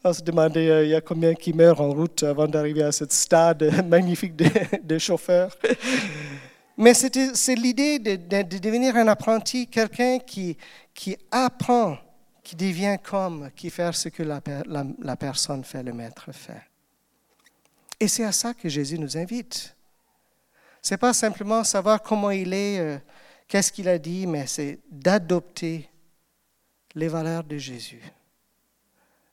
On 0.03 0.13
se 0.13 0.23
demandait, 0.23 0.69
euh, 0.69 0.85
il 0.85 0.91
y 0.91 0.95
a 0.95 1.01
combien 1.01 1.35
qui 1.35 1.53
meurent 1.53 1.81
en 1.81 1.91
route 1.91 2.23
avant 2.25 2.47
d'arriver 2.47 2.83
à 2.83 2.93
ce 2.93 3.05
stade 3.09 3.85
magnifique 3.89 4.37
de, 4.37 4.47
de 4.83 4.99
chauffeur. 4.99 5.57
Mais 6.77 6.95
c'est 6.95 7.55
l'idée 7.55 7.99
de, 7.99 8.17
de, 8.17 8.59
devenir 8.59 8.97
un 8.97 9.07
apprenti, 9.09 9.67
quelqu'un 9.67 10.19
qui, 10.19 10.57
apprend, 11.31 11.99
qui 12.43 12.57
devient 12.57 12.97
comme, 13.03 13.51
qui 13.55 13.71
fait 13.71 13.93
ce 13.93 14.09
que 14.09 14.23
la 14.23 15.17
personne 15.17 15.65
fait, 15.65 15.83
le 15.83 15.93
maître 15.93 16.33
fait. 16.33 16.63
Et 18.01 18.09
c'est 18.09 18.25
à 18.25 18.33
ça 18.33 18.55
que 18.55 18.69
Jésus 18.69 18.99
nous 18.99 19.17
invite. 19.17 19.75
Ce 20.83 20.93
n'est 20.93 20.99
pas 20.99 21.15
simplement 21.15 21.65
savoir 21.65 22.03
comment 22.03 22.31
il 22.31 22.53
est. 22.53 22.79
Euh, 22.79 22.99
Qu'est-ce 23.47 23.73
qu'il 23.73 23.89
a 23.89 23.99
dit 23.99 24.27
Mais 24.27 24.47
c'est 24.47 24.81
d'adopter 24.91 25.89
les 26.95 27.09
valeurs 27.09 27.45
de 27.45 27.59
Jésus, 27.59 28.03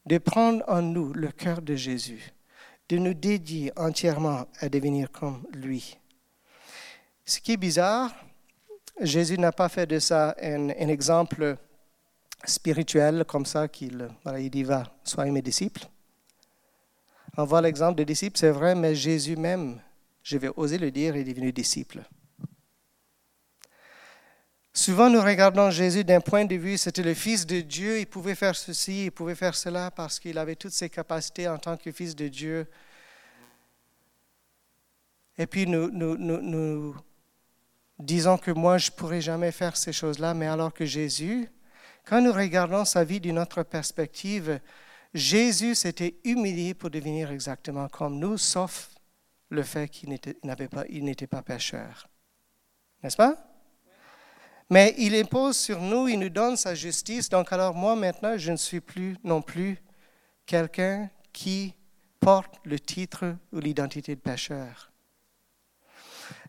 de 0.06 0.18
prendre 0.18 0.64
en 0.68 0.82
nous 0.82 1.14
le 1.14 1.30
cœur 1.30 1.62
de 1.62 1.76
Jésus, 1.76 2.34
de 2.90 2.98
nous 2.98 3.14
dédier 3.14 3.72
entièrement 3.78 4.46
à 4.60 4.70
devenir 4.70 5.12
comme 5.12 5.46
lui. 5.54 5.98
Ce 7.26 7.40
qui 7.40 7.54
est 7.54 7.58
bizarre, 7.58 8.12
Jésus 9.00 9.38
n'a 9.38 9.52
pas 9.52 9.70
fait 9.70 9.86
de 9.86 10.00
ça 10.00 10.36
un, 10.42 10.70
exemple 10.70 11.58
spirituel 12.46 13.26
comme 13.26 13.46
ça 13.46 13.68
qu'il 13.68 14.10
il 14.38 14.50
dit 14.50 14.64
va, 14.64 14.84
soyez 15.04 15.32
mes 15.32 15.42
disciples. 15.42 15.86
On 17.38 17.46
voit 17.46 17.62
l'exemple 17.62 17.96
des 17.96 18.06
disciples, 18.06 18.38
c'est 18.38 18.52
vrai, 18.52 18.76
mais 18.76 18.94
Jésus 18.94 19.36
même, 19.36 19.80
je 20.24 20.38
vais 20.38 20.50
oser 20.56 20.78
le 20.78 20.92
dire, 20.92 21.16
est 21.16 21.24
devenu 21.24 21.54
disciple. 21.54 22.02
Souvent, 24.74 25.10
nous 25.10 25.22
regardons 25.22 25.70
Jésus 25.70 26.04
d'un 26.04 26.22
point 26.22 26.46
de 26.46 26.56
vue, 26.56 26.78
c'était 26.78 27.04
le 27.04 27.14
Fils 27.14 27.46
de 27.46 27.60
Dieu, 27.60 28.00
il 28.00 28.08
pouvait 28.08 28.36
faire 28.36 28.56
ceci, 28.56 29.06
il 29.06 29.12
pouvait 29.12 29.36
faire 29.36 29.56
cela 29.56 29.92
parce 29.92 30.20
qu'il 30.20 30.38
avait 30.38 30.56
toutes 30.56 30.72
ses 30.72 30.90
capacités 30.90 31.48
en 31.48 31.58
tant 31.58 31.76
que 31.76 31.92
Fils 31.92 32.16
de 32.16 32.28
Dieu. 32.30 32.68
Et 35.38 35.46
puis 35.46 35.68
nous, 35.68 35.90
nous, 35.92 36.18
nous, 36.18 36.96
disons 38.02 38.38
que 38.38 38.52
moi, 38.52 38.78
je 38.78 38.92
pourrais 38.92 39.22
jamais 39.22 39.52
faire 39.52 39.78
ces 39.78 39.94
choses-là, 39.94 40.34
mais 40.34 40.48
alors 40.48 40.74
que 40.74 40.86
Jésus, 40.86 41.50
quand 42.06 42.22
nous 42.22 42.34
regardons 42.34 42.86
sa 42.86 43.04
vie 43.04 43.20
d'une 43.20 43.40
autre 43.40 43.64
perspective, 43.64 44.60
Jésus 45.14 45.76
s'était 45.76 46.16
humilié 46.24 46.74
pour 46.74 46.90
devenir 46.90 47.32
exactement 47.32 47.88
comme 47.88 48.18
nous, 48.18 48.38
sauf 48.38 48.90
le 49.50 49.64
fait 49.64 49.88
qu'il 49.90 50.10
n'était 50.10 50.68
pas, 50.68 50.86
pas 51.30 51.42
pécheur. 51.42 52.08
N'est-ce 53.04 53.18
pas? 53.18 53.36
Mais 54.70 54.96
il 54.98 55.14
impose 55.16 55.58
sur 55.58 55.82
nous, 55.82 56.08
il 56.08 56.18
nous 56.18 56.30
donne 56.30 56.56
sa 56.56 56.74
justice. 56.74 57.28
Donc 57.28 57.52
alors 57.52 57.76
moi 57.76 57.96
maintenant, 57.96 58.38
je 58.38 58.52
ne 58.52 58.58
suis 58.58 58.80
plus 58.80 59.18
non 59.24 59.42
plus 59.42 59.78
quelqu'un 60.46 61.10
qui 61.34 61.76
porte 62.22 62.56
le 62.64 62.80
titre 62.80 63.36
ou 63.52 63.60
l'identité 63.60 64.16
de 64.16 64.22
pécheur. 64.22 64.91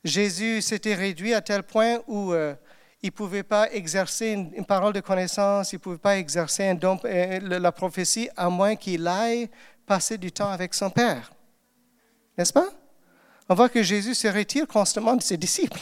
Jésus 0.05 0.63
s'était 0.63 0.95
réduit 0.95 1.35
à 1.35 1.41
tel 1.41 1.63
point 1.63 2.01
où 2.07 2.33
euh, 2.33 2.55
il 3.03 3.07
ne 3.07 3.13
pouvait 3.13 3.43
pas 3.43 3.71
exercer 3.73 4.29
une, 4.29 4.65
parole 4.65 4.93
de 4.93 5.01
connaissance, 5.01 5.73
il 5.73 5.77
ne 5.77 5.81
pouvait 5.81 5.99
pas 5.99 6.19
exercer 6.19 6.77
euh, 6.83 7.59
la 7.59 7.73
prophétie, 7.73 8.29
à 8.37 8.49
moins 8.49 8.77
qu'il 8.77 9.07
aille 9.07 9.49
passer 9.87 10.19
du 10.19 10.33
temps 10.33 10.51
avec 10.51 10.75
son 10.75 10.91
Père. 10.91 11.33
N'est-ce 12.37 12.53
pas? 12.53 12.69
On 13.49 13.55
voit 13.55 13.69
que 13.69 13.83
Jésus 13.83 14.15
se 14.15 14.29
retire 14.29 14.67
constamment 14.67 15.17
de 15.17 15.23
ses 15.23 15.37
disciples. 15.37 15.81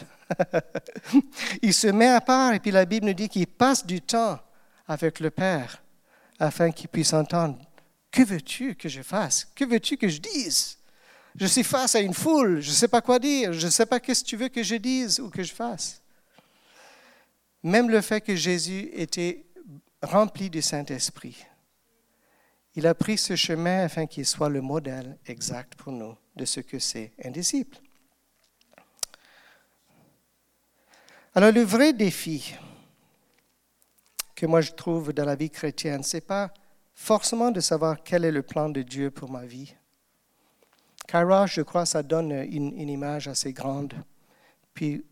il 1.62 1.74
se 1.74 1.88
met 1.88 2.08
à 2.08 2.20
part 2.20 2.54
et 2.54 2.60
puis 2.60 2.70
la 2.70 2.84
Bible 2.84 3.06
nous 3.06 3.12
dit 3.12 3.28
qu'il 3.28 3.46
passe 3.46 3.84
du 3.84 4.00
temps 4.00 4.38
avec 4.88 5.20
le 5.20 5.30
Père 5.30 5.82
afin 6.38 6.70
qu'il 6.70 6.88
puisse 6.88 7.12
entendre 7.12 7.58
Que 8.10 8.22
veux-tu 8.22 8.74
que 8.74 8.88
je 8.88 9.02
fasse? 9.02 9.46
Que 9.54 9.64
veux-tu 9.64 9.96
que 9.96 10.08
je 10.08 10.20
dise? 10.20 10.78
Je 11.36 11.46
suis 11.46 11.62
face 11.62 11.94
à 11.94 12.00
une 12.00 12.14
foule, 12.14 12.60
je 12.60 12.70
ne 12.70 12.74
sais 12.74 12.88
pas 12.88 13.00
quoi 13.00 13.18
dire, 13.18 13.52
je 13.52 13.66
ne 13.66 13.70
sais 13.70 13.86
pas 13.86 14.00
qu'est-ce 14.00 14.24
que 14.24 14.28
tu 14.28 14.36
veux 14.36 14.48
que 14.48 14.62
je 14.62 14.74
dise 14.76 15.20
ou 15.20 15.30
que 15.30 15.42
je 15.42 15.52
fasse. 15.52 16.02
Même 17.62 17.90
le 17.90 18.00
fait 18.00 18.20
que 18.20 18.34
Jésus 18.34 18.90
était 18.92 19.46
rempli 20.02 20.50
du 20.50 20.62
Saint-Esprit, 20.62 21.36
il 22.74 22.86
a 22.86 22.94
pris 22.94 23.18
ce 23.18 23.36
chemin 23.36 23.84
afin 23.84 24.06
qu'il 24.06 24.26
soit 24.26 24.48
le 24.48 24.60
modèle 24.60 25.18
exact 25.26 25.74
pour 25.74 25.92
nous 25.92 26.16
de 26.36 26.44
ce 26.44 26.60
que 26.60 26.78
c'est 26.78 27.12
un 27.24 27.30
disciple. 27.30 27.78
Alors 31.34 31.52
le 31.52 31.62
vrai 31.62 31.92
défi 31.92 32.54
que 34.34 34.46
moi 34.46 34.60
je 34.60 34.72
trouve 34.72 35.12
dans 35.12 35.24
la 35.24 35.36
vie 35.36 35.50
chrétienne, 35.50 36.02
ce 36.02 36.16
n'est 36.16 36.22
pas 36.22 36.52
forcément 36.94 37.50
de 37.50 37.60
savoir 37.60 38.02
quel 38.02 38.24
est 38.24 38.32
le 38.32 38.42
plan 38.42 38.68
de 38.68 38.82
Dieu 38.82 39.10
pour 39.10 39.30
ma 39.30 39.44
vie. 39.44 39.74
Kairos, 41.10 41.48
je 41.48 41.62
crois, 41.62 41.86
ça 41.86 42.04
donne 42.04 42.30
une, 42.30 42.88
image 42.88 43.26
assez 43.26 43.52
grande. 43.52 43.94
Puis 44.72 45.04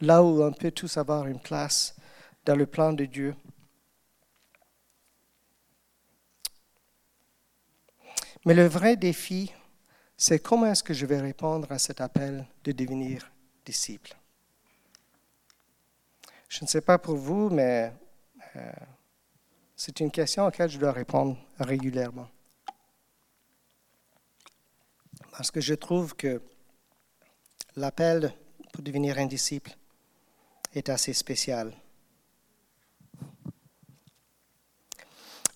là 0.00 0.22
où 0.22 0.42
on 0.42 0.50
peut 0.50 0.70
tous 0.70 0.96
avoir 0.96 1.26
une 1.26 1.40
place 1.40 1.94
dans 2.46 2.56
le 2.56 2.64
plan 2.64 2.94
de 2.94 3.04
Dieu. 3.04 3.34
Mais 8.46 8.54
le 8.54 8.66
vrai 8.66 8.96
défi, 8.96 9.52
c'est 10.16 10.38
comment 10.38 10.66
est-ce 10.66 10.82
que 10.82 10.94
je 10.94 11.04
vais 11.04 11.20
répondre 11.20 11.70
à 11.70 11.78
cet 11.78 12.00
appel 12.00 12.46
de 12.64 12.72
devenir 12.72 13.30
disciple? 13.66 14.16
Je 16.48 16.64
ne 16.64 16.68
sais 16.68 16.80
pas 16.80 16.96
pour 16.96 17.16
vous, 17.16 17.50
mais 17.50 17.92
euh, 18.54 18.72
c'est 19.74 20.00
une 20.00 20.10
question 20.10 20.44
à 20.44 20.46
laquelle 20.46 20.70
je 20.70 20.78
dois 20.78 20.92
répondre 20.92 21.36
régulièrement. 21.58 22.28
Parce 25.36 25.50
que 25.50 25.60
je 25.60 25.74
trouve 25.74 26.16
que 26.16 26.40
l'appel 27.76 28.32
pour 28.72 28.82
devenir 28.82 29.18
un 29.18 29.26
disciple 29.26 29.76
est 30.74 30.88
assez 30.88 31.12
spécial. 31.12 31.74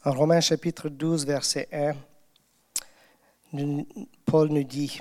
En 0.05 0.13
Romains 0.13 0.43
chapitre 0.43 0.91
12, 0.91 1.25
verset 1.25 1.69
1, 1.73 1.95
Paul 4.27 4.51
nous 4.51 4.65
dit, 4.65 5.01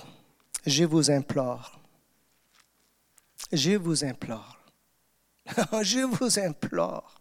je 0.65 0.85
vous 0.85 1.11
implore, 1.11 1.79
je 3.51 3.71
vous 3.71 4.05
implore. 4.05 4.55
Je 5.81 6.05
vous 6.05 6.37
implore, 6.37 7.19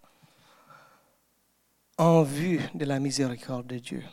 en 1.96 2.22
vue 2.22 2.60
de 2.74 2.84
la 2.84 3.00
miséricorde 3.00 3.66
de 3.66 3.78
Dieu, 3.78 4.04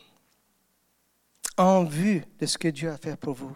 en 1.58 1.84
vue 1.84 2.24
de 2.40 2.46
ce 2.46 2.58
que 2.58 2.68
Dieu 2.68 2.92
a 2.92 2.98
fait 2.98 3.16
pour 3.16 3.34
vous, 3.34 3.54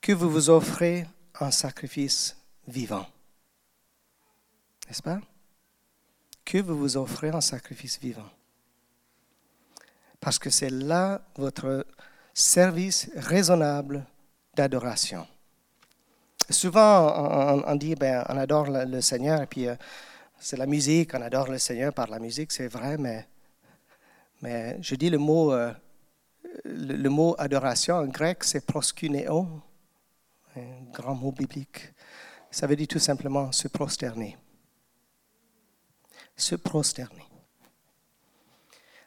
que 0.00 0.12
vous 0.12 0.30
vous 0.30 0.50
offrez 0.50 1.06
un 1.40 1.50
sacrifice 1.50 2.36
vivant. 2.66 3.06
N'est-ce 4.86 5.02
pas? 5.02 5.20
Que 6.44 6.58
vous 6.58 6.76
vous 6.76 6.96
offrez 6.96 7.30
un 7.30 7.40
sacrifice 7.40 7.98
vivant. 7.98 8.28
Parce 10.20 10.38
que 10.38 10.50
c'est 10.50 10.70
là 10.70 11.22
votre 11.36 11.86
service 12.32 13.10
raisonnable 13.14 14.04
d'adoration. 14.54 15.26
Souvent, 16.50 17.62
on, 17.66 17.76
dit, 17.76 17.94
ben, 17.94 18.24
on 18.28 18.36
adore 18.36 18.66
le, 18.68 19.00
Seigneur, 19.00 19.40
et 19.40 19.46
puis 19.46 19.66
euh, 19.66 19.76
c'est 20.38 20.58
la 20.58 20.66
musique, 20.66 21.14
on 21.14 21.22
adore 21.22 21.48
le 21.48 21.58
Seigneur 21.58 21.94
par 21.94 22.08
la 22.08 22.18
musique, 22.18 22.52
c'est 22.52 22.68
vrai, 22.68 22.98
mais, 22.98 23.26
mais 24.42 24.76
je 24.82 24.94
dis 24.94 25.08
le 25.08 25.16
mot, 25.16 25.52
euh, 25.52 25.72
le, 26.64 27.08
mot 27.08 27.34
adoration 27.38 27.96
en 27.96 28.06
grec, 28.06 28.44
c'est 28.44 28.64
proskuneo, 28.64 29.46
un 30.56 30.92
grand 30.92 31.14
mot 31.14 31.32
biblique. 31.32 31.92
Ça 32.50 32.66
veut 32.66 32.76
dire 32.76 32.88
tout 32.88 32.98
simplement 32.98 33.52
se 33.52 33.68
prosterner. 33.68 34.36
Se 36.36 36.54
prosterner. 36.54 37.24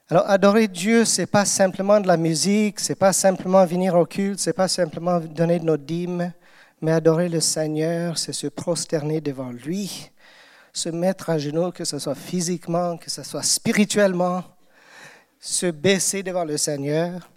Alors, 0.10 0.30
adorer 0.30 0.68
Dieu, 0.68 1.04
ce 1.04 1.22
n'est 1.22 1.28
pas 1.28 1.44
simplement 1.44 2.00
de 2.00 2.08
la 2.08 2.16
musique, 2.16 2.80
ce 2.80 2.92
n'est 2.92 2.96
pas 2.96 3.12
simplement 3.12 3.66
venir 3.66 3.96
au 3.96 4.06
culte, 4.06 4.40
ce 4.40 4.50
n'est 4.50 4.54
pas 4.54 4.70
simplement 4.70 5.20
donner 5.20 5.60
de 5.60 5.66
nos 5.66 5.76
dîmes, 5.76 6.32
mais 6.82 6.94
adorer 6.94 7.28
le 7.28 7.42
Seigneur, 7.42 8.18
c'est 8.18 8.34
se 8.34 8.48
prosterner 8.48 9.20
devant 9.20 9.52
lui, 9.52 10.10
se 10.72 10.90
mettre 10.90 11.30
à 11.30 11.38
genoux, 11.38 11.72
que 11.72 11.84
ce 11.84 12.00
soit 12.00 12.16
physiquement, 12.16 12.98
que 12.98 13.10
ce 13.10 13.24
soit 13.24 13.44
spirituellement, 13.44 14.44
se 15.40 15.68
baisser 15.68 16.24
devant 16.24 16.44
le 16.44 16.58
Seigneur. 16.58 17.30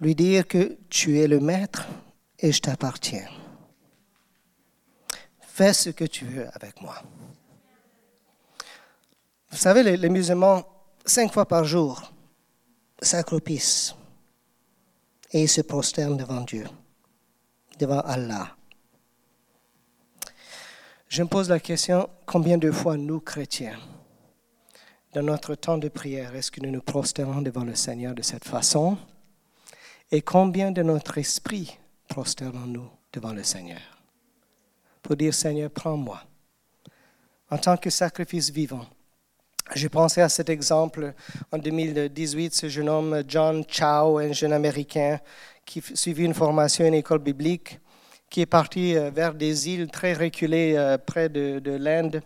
Lui 0.00 0.14
dire 0.14 0.46
que 0.46 0.78
tu 0.88 1.18
es 1.18 1.26
le 1.26 1.40
maître 1.40 1.86
et 2.38 2.52
je 2.52 2.60
t'appartiens. 2.60 3.28
Fais 5.40 5.74
ce 5.74 5.90
que 5.90 6.04
tu 6.04 6.24
veux 6.24 6.48
avec 6.54 6.80
moi. 6.80 7.02
Vous 9.50 9.56
savez, 9.56 9.82
les, 9.82 10.08
musulmans, 10.08 10.64
cinq 11.04 11.32
fois 11.32 11.46
par 11.46 11.64
jour, 11.64 12.12
s'accroupissent 13.02 13.94
et 15.32 15.42
ils 15.42 15.48
se 15.48 15.60
prosternent 15.60 16.16
devant 16.16 16.42
Dieu, 16.42 16.66
devant 17.78 18.00
Allah. 18.00 18.56
Je 21.10 21.24
me 21.24 21.28
pose 21.28 21.48
la 21.48 21.58
question, 21.58 22.08
combien 22.24 22.56
de 22.56 22.70
fois 22.70 22.96
nous, 22.96 23.18
chrétiens, 23.18 23.76
dans 25.12 25.24
notre 25.24 25.56
temps 25.56 25.76
de 25.76 25.88
prière, 25.88 26.36
est-ce 26.36 26.52
que 26.52 26.60
nous 26.60 26.70
nous 26.70 26.82
prosternons 26.82 27.42
devant 27.42 27.64
le 27.64 27.74
Seigneur 27.74 28.14
de 28.14 28.22
cette 28.22 28.44
façon? 28.44 28.96
Et 30.12 30.22
combien 30.22 30.70
de 30.70 30.84
notre 30.84 31.18
esprit 31.18 31.76
prosternons-nous 32.06 32.88
devant 33.12 33.32
le 33.32 33.42
Seigneur? 33.42 33.80
Pour 35.02 35.16
dire, 35.16 35.34
Seigneur, 35.34 35.72
prends-moi. 35.72 36.22
En 37.50 37.58
tant 37.58 37.76
que 37.76 37.90
sacrifice 37.90 38.50
vivant 38.50 38.86
j'ai 39.74 39.88
pensé 39.88 40.20
à 40.20 40.28
cet 40.28 40.48
exemple 40.48 41.14
en 41.52 41.58
2018, 41.58 42.54
ce 42.54 42.68
jeune 42.68 42.88
homme 42.88 43.22
John 43.28 43.62
Chow, 43.68 44.18
un 44.18 44.32
jeune 44.32 44.52
Américain 44.52 45.20
qui 45.64 45.80
suivit 45.94 46.24
une 46.24 46.34
formation 46.34 46.84
à 46.84 46.88
une 46.88 46.94
école 46.94 47.20
biblique, 47.20 47.78
qui 48.30 48.40
est 48.40 48.46
parti 48.46 48.96
euh, 48.96 49.10
vers 49.10 49.34
des 49.34 49.68
îles 49.68 49.88
très 49.88 50.14
reculées 50.14 50.74
euh, 50.76 50.96
près 50.96 51.28
de, 51.28 51.60
l'Inde, 51.76 52.22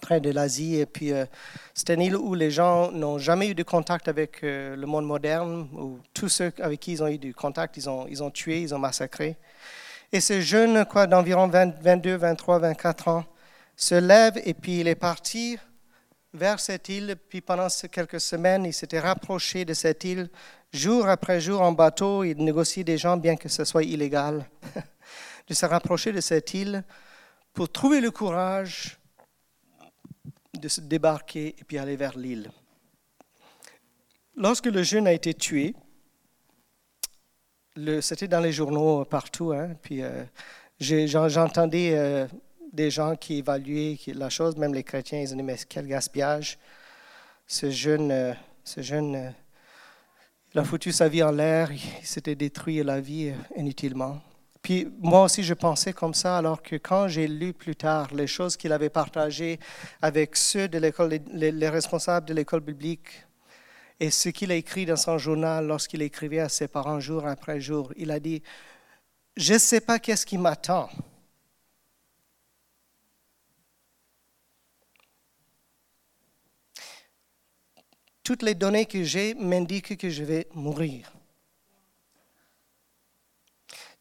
près 0.00 0.20
de 0.20 0.30
l'Asie. 0.30 0.76
Et 0.76 0.86
puis, 0.86 1.12
euh, 1.12 1.26
c'est 1.74 1.92
une 1.92 2.00
île 2.00 2.16
où 2.16 2.34
les 2.34 2.50
gens 2.50 2.92
n'ont 2.92 3.18
jamais 3.18 3.48
eu 3.48 3.54
de 3.54 3.64
contact 3.64 4.08
avec 4.08 4.42
le 4.42 4.84
monde 4.86 5.04
moderne, 5.04 5.68
où 5.74 5.98
tous 6.14 6.28
ceux 6.28 6.52
avec 6.60 6.80
qui 6.80 6.92
ils 6.92 7.02
ont 7.02 7.08
eu 7.08 7.18
du 7.18 7.34
contact, 7.34 7.76
ils 7.76 7.90
ont, 7.90 8.06
ils 8.08 8.22
ont 8.22 8.30
tué, 8.30 8.62
ils 8.62 8.74
ont 8.74 8.78
massacré. 8.78 9.36
Et 10.12 10.20
ce 10.20 10.40
jeune, 10.40 10.86
quoi, 10.86 11.06
d'environ 11.06 11.48
22, 11.48 12.16
23, 12.16 12.60
24 12.60 13.08
ans, 13.08 13.24
se 13.76 13.94
lève 13.94 14.40
et 14.44 14.54
puis 14.54 14.80
il 14.80 14.88
est 14.88 14.94
parti 14.94 15.58
vers 16.34 16.60
cette 16.60 16.88
île, 16.88 17.16
puis 17.28 17.40
pendant 17.40 17.68
quelques 17.90 18.20
semaines, 18.20 18.64
il 18.64 18.72
s'était 18.72 19.00
rapproché 19.00 19.64
de 19.64 19.74
cette 19.74 20.04
île. 20.04 20.28
Jour 20.72 21.08
après 21.08 21.40
jour, 21.40 21.62
en 21.62 21.72
bateau, 21.72 22.24
il 22.24 22.36
négocie 22.36 22.84
des 22.84 22.98
gens, 22.98 23.16
bien 23.16 23.36
que 23.36 23.48
ce 23.48 23.64
soit 23.64 23.84
illégal, 23.84 24.46
de 25.48 25.54
se 25.54 25.66
rapprocher 25.66 26.12
de 26.12 26.20
cette 26.20 26.54
île 26.54 26.84
pour 27.52 27.70
trouver 27.70 28.00
le 28.00 28.10
courage 28.10 28.98
de 30.54 30.68
se 30.68 30.80
débarquer 30.80 31.54
et 31.58 31.64
puis 31.64 31.78
aller 31.78 31.96
vers 31.96 32.18
l'île. 32.18 32.50
Lorsque 34.36 34.66
le 34.66 34.82
jeune 34.82 35.06
a 35.06 35.12
été 35.12 35.34
tué, 35.34 35.74
c'était 38.00 38.28
dans 38.28 38.40
les 38.40 38.52
journaux 38.52 39.04
partout, 39.04 39.52
hein, 39.52 39.76
puis 39.80 40.02
euh, 40.02 40.24
j'entendais 40.80 41.92
euh, 41.96 42.26
des 42.72 42.90
gens 42.90 43.16
qui 43.16 43.38
évaluaient 43.38 43.98
la 44.08 44.28
chose, 44.28 44.56
même 44.56 44.74
les 44.74 44.84
chrétiens, 44.84 45.20
ils 45.20 45.28
dit, 45.28 45.42
mais 45.42 45.56
quel 45.68 45.86
gaspillage. 45.86 46.58
Ce 47.46 47.70
jeune, 47.70 48.10
euh, 48.10 48.34
ce 48.64 48.82
jeune 48.82 49.16
euh, 49.16 49.30
il 50.54 50.60
a 50.60 50.64
foutu 50.64 50.92
sa 50.92 51.08
vie 51.08 51.22
en 51.22 51.30
l'air, 51.30 51.70
il 51.72 52.06
s'était 52.06 52.34
détruit 52.34 52.82
la 52.82 53.00
vie 53.00 53.28
euh, 53.28 53.60
inutilement. 53.60 54.20
Puis 54.62 54.88
moi 54.98 55.24
aussi, 55.24 55.42
je 55.42 55.54
pensais 55.54 55.92
comme 55.92 56.14
ça, 56.14 56.36
alors 56.36 56.62
que 56.62 56.76
quand 56.76 57.08
j'ai 57.08 57.28
lu 57.28 57.52
plus 57.52 57.76
tard 57.76 58.12
les 58.14 58.26
choses 58.26 58.56
qu'il 58.56 58.72
avait 58.72 58.90
partagées 58.90 59.58
avec 60.02 60.36
ceux 60.36 60.68
de 60.68 60.78
l'école, 60.78 61.20
les, 61.32 61.68
responsables 61.68 62.26
de 62.26 62.34
l'école 62.34 62.60
biblique, 62.60 63.26
et 64.00 64.10
ce 64.10 64.28
qu'il 64.28 64.52
a 64.52 64.54
écrit 64.54 64.86
dans 64.86 64.96
son 64.96 65.18
journal 65.18 65.66
lorsqu'il 65.66 66.02
écrivait 66.02 66.40
à 66.40 66.48
ses 66.48 66.68
parents 66.68 67.00
jour 67.00 67.26
après 67.26 67.60
jour, 67.60 67.92
il 67.96 68.10
a 68.10 68.20
dit, 68.20 68.42
je 69.36 69.54
ne 69.54 69.58
sais 69.58 69.80
pas 69.80 69.98
qu'est-ce 69.98 70.26
qui 70.26 70.38
m'attend. 70.38 70.88
toutes 78.28 78.42
les 78.42 78.54
données 78.54 78.84
que 78.84 79.04
j'ai 79.04 79.32
m'indiquent 79.32 79.96
que 79.96 80.10
je 80.10 80.22
vais 80.22 80.48
mourir. 80.52 81.17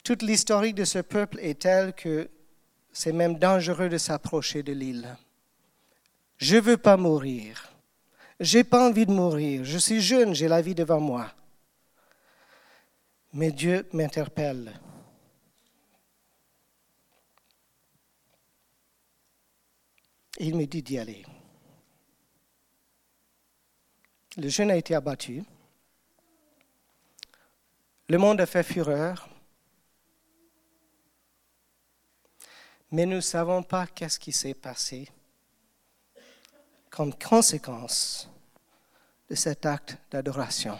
Toute 0.07 0.21
l'historique 0.21 0.75
de 0.75 0.85
ce 0.85 0.99
peuple 0.99 1.37
est 1.41 1.59
telle 1.63 1.91
que 1.91 2.29
c'est 2.93 3.11
même 3.11 3.37
dangereux 3.37 3.89
de 3.89 3.97
s'approcher 3.97 4.63
de 4.63 4.71
l'île. 4.71 5.17
Je 6.37 6.55
ne 6.55 6.61
veux 6.61 6.77
pas 6.77 6.95
mourir. 6.95 7.73
Je 8.39 8.59
n'ai 8.59 8.63
pas 8.63 8.87
envie 8.87 9.05
de 9.05 9.11
mourir. 9.11 9.65
Je 9.65 9.77
suis 9.77 9.99
jeune, 9.99 10.33
j'ai 10.33 10.47
la 10.47 10.61
vie 10.61 10.75
devant 10.75 11.01
moi. 11.01 11.29
Mais 13.33 13.51
Dieu 13.51 13.85
m'interpelle. 13.91 14.79
Il 20.39 20.55
me 20.55 20.65
dit 20.67 20.83
d'y 20.83 20.99
aller. 20.99 21.25
Le 24.37 24.47
jeune 24.47 24.71
a 24.71 24.77
été 24.77 24.95
abattu. 24.95 25.43
Le 28.07 28.17
monde 28.17 28.39
a 28.39 28.45
fait 28.45 28.63
fureur. 28.63 29.27
Mais 32.91 33.05
nous 33.05 33.17
ne 33.17 33.21
savons 33.21 33.63
pas 33.63 33.87
qu'est-ce 33.87 34.19
qui 34.19 34.31
s'est 34.31 34.53
passé 34.53 35.09
comme 36.89 37.13
conséquence 37.13 38.29
de 39.29 39.35
cet 39.35 39.65
acte 39.65 39.97
d'adoration. 40.09 40.77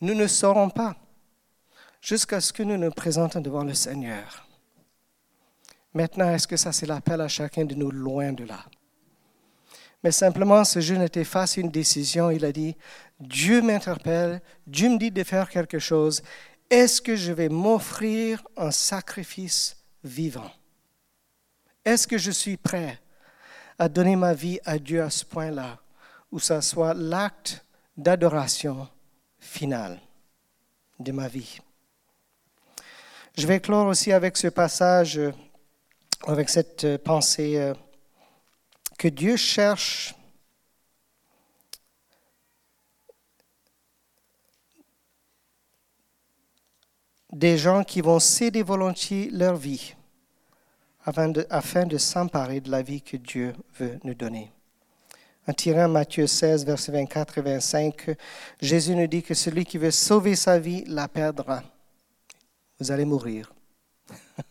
Nous 0.00 0.14
ne 0.14 0.26
saurons 0.26 0.70
pas 0.70 0.96
jusqu'à 2.00 2.40
ce 2.40 2.52
que 2.52 2.62
nous 2.62 2.76
nous 2.76 2.90
présentons 2.90 3.40
devant 3.40 3.64
le 3.64 3.74
Seigneur. 3.74 4.46
Maintenant, 5.92 6.30
est-ce 6.30 6.46
que 6.48 6.56
ça 6.56 6.72
c'est 6.72 6.86
l'appel 6.86 7.20
à 7.20 7.28
chacun 7.28 7.64
de 7.64 7.74
nous 7.74 7.90
loin 7.90 8.32
de 8.32 8.44
là? 8.44 8.64
Mais 10.02 10.10
simplement, 10.10 10.64
ce 10.64 10.80
jeune 10.80 11.00
était 11.02 11.24
face 11.24 11.56
à 11.56 11.62
une 11.62 11.70
décision. 11.70 12.30
Il 12.30 12.44
a 12.44 12.52
dit, 12.52 12.76
Dieu 13.18 13.62
m'interpelle, 13.62 14.42
Dieu 14.66 14.90
me 14.90 14.98
dit 14.98 15.10
de 15.10 15.24
faire 15.24 15.48
quelque 15.48 15.78
chose. 15.78 16.22
Est-ce 16.70 17.00
que 17.00 17.14
je 17.14 17.32
vais 17.32 17.48
m'offrir 17.48 18.42
un 18.56 18.70
sacrifice 18.70 19.76
vivant? 20.02 20.50
Est-ce 21.84 22.06
que 22.06 22.18
je 22.18 22.30
suis 22.30 22.56
prêt 22.56 22.98
à 23.78 23.88
donner 23.88 24.16
ma 24.16 24.34
vie 24.34 24.58
à 24.64 24.78
Dieu 24.78 25.02
à 25.02 25.10
ce 25.10 25.24
point-là, 25.24 25.78
où 26.32 26.38
ça 26.38 26.62
soit 26.62 26.94
l'acte 26.94 27.64
d'adoration 27.96 28.88
final 29.38 30.00
de 30.98 31.12
ma 31.12 31.28
vie? 31.28 31.60
Je 33.36 33.46
vais 33.46 33.60
clore 33.60 33.88
aussi 33.88 34.12
avec 34.12 34.36
ce 34.36 34.46
passage, 34.46 35.20
avec 36.26 36.48
cette 36.48 36.96
pensée 36.98 37.58
euh, 37.58 37.74
que 38.96 39.08
Dieu 39.08 39.36
cherche 39.36 40.14
des 47.34 47.58
gens 47.58 47.82
qui 47.82 48.00
vont 48.00 48.20
céder 48.20 48.62
volontiers 48.62 49.28
leur 49.30 49.56
vie 49.56 49.94
afin 51.04 51.28
de, 51.28 51.98
s'emparer 51.98 52.60
de 52.60 52.70
la 52.70 52.80
vie 52.80 53.02
que 53.02 53.16
Dieu 53.18 53.52
veut 53.78 53.98
nous 54.04 54.14
donner. 54.14 54.50
En 55.46 55.52
tirant 55.52 55.88
Matthieu 55.88 56.26
16, 56.26 56.64
versets 56.64 56.92
24 56.92 57.38
et 57.38 57.42
25, 57.42 58.16
Jésus 58.62 58.94
nous 58.94 59.06
dit 59.06 59.22
que 59.22 59.34
celui 59.34 59.66
qui 59.66 59.76
veut 59.76 59.90
sauver 59.90 60.36
sa 60.36 60.58
vie 60.58 60.84
la 60.86 61.08
perdra. 61.08 61.62
Vous 62.80 62.90
allez 62.90 63.04
mourir. 63.04 63.52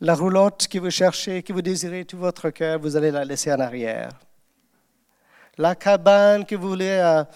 La 0.00 0.14
roulotte 0.14 0.68
que 0.68 0.78
vous 0.78 0.92
cherchez, 0.92 1.42
que 1.42 1.52
vous 1.52 1.60
désirez 1.60 2.04
tout 2.04 2.18
votre 2.18 2.50
cœur, 2.50 2.78
vous 2.78 2.94
allez 2.94 3.10
la 3.10 3.24
laisser 3.24 3.52
en 3.52 3.58
arrière. 3.58 4.10
La 5.56 5.74
cabane 5.74 6.46
que 6.46 6.54
vous 6.54 6.68
voulez 6.68 7.00
à 7.00 7.28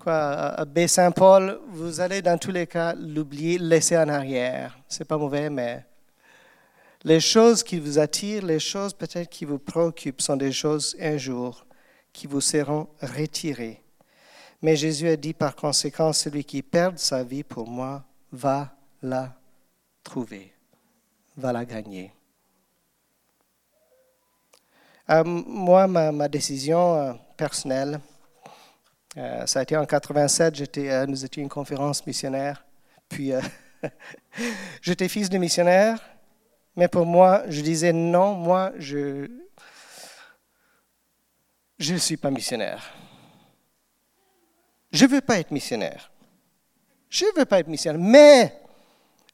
quoi, 0.00 0.14
à 0.58 0.64
Baie-Saint-Paul, 0.64 1.60
vous 1.68 2.00
allez 2.00 2.22
dans 2.22 2.38
tous 2.38 2.50
les 2.50 2.66
cas 2.66 2.94
l'oublier, 2.94 3.58
laisser 3.58 3.96
en 3.96 4.08
arrière. 4.08 4.78
C'est 4.88 5.04
pas 5.04 5.18
mauvais, 5.18 5.50
mais 5.50 5.84
les 7.04 7.20
choses 7.20 7.62
qui 7.62 7.78
vous 7.78 7.98
attirent, 7.98 8.44
les 8.44 8.58
choses 8.58 8.92
peut-être 8.94 9.28
qui 9.28 9.44
vous 9.44 9.58
préoccupent 9.58 10.20
sont 10.20 10.36
des 10.36 10.52
choses 10.52 10.96
un 11.00 11.16
jour 11.16 11.64
qui 12.12 12.26
vous 12.26 12.40
seront 12.40 12.88
retirées. 13.00 13.82
Mais 14.62 14.76
Jésus 14.76 15.08
a 15.08 15.16
dit 15.16 15.32
par 15.32 15.54
conséquent, 15.54 16.12
celui 16.12 16.44
qui 16.44 16.62
perd 16.62 16.98
sa 16.98 17.22
vie 17.22 17.44
pour 17.44 17.68
moi 17.68 18.02
va 18.32 18.74
la 19.02 19.34
trouver, 20.02 20.52
va 21.36 21.52
la 21.52 21.64
gagner. 21.64 22.12
Euh, 25.08 25.24
moi, 25.24 25.86
ma, 25.86 26.28
décision 26.28 26.94
euh, 26.94 27.12
personnelle, 27.36 28.00
euh, 29.16 29.46
ça 29.46 29.60
a 29.60 29.62
été 29.62 29.76
en 29.76 29.86
87, 29.86 30.54
j'étais, 30.54 31.06
nous 31.06 31.24
étions 31.24 31.42
une 31.42 31.48
conférence 31.48 32.06
missionnaire. 32.06 32.64
Puis, 33.08 33.32
j'étais 34.82 35.08
fils 35.08 35.28
de 35.28 35.38
missionnaire, 35.38 35.98
mais 36.76 36.88
pour 36.88 37.06
moi, 37.06 37.42
je 37.48 37.60
disais 37.60 37.92
non, 37.92 38.34
moi, 38.34 38.72
je 38.78 39.28
je 41.80 41.94
ne 41.94 41.98
suis 41.98 42.18
pas 42.18 42.30
missionnaire. 42.30 42.92
Je 44.92 45.06
ne 45.06 45.10
veux 45.10 45.20
pas 45.22 45.38
être 45.38 45.50
missionnaire. 45.50 46.12
Je 47.08 47.24
ne 47.24 47.38
veux 47.38 47.46
pas 47.46 47.58
être 47.58 47.68
missionnaire, 47.68 48.00
mais 48.00 48.60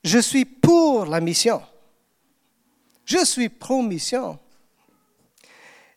je 0.03 0.19
suis 0.21 0.45
pour 0.45 1.07
la 1.07 1.21
mission. 1.21 1.61
Je 3.05 3.25
suis 3.25 3.49
pro-mission. 3.49 4.39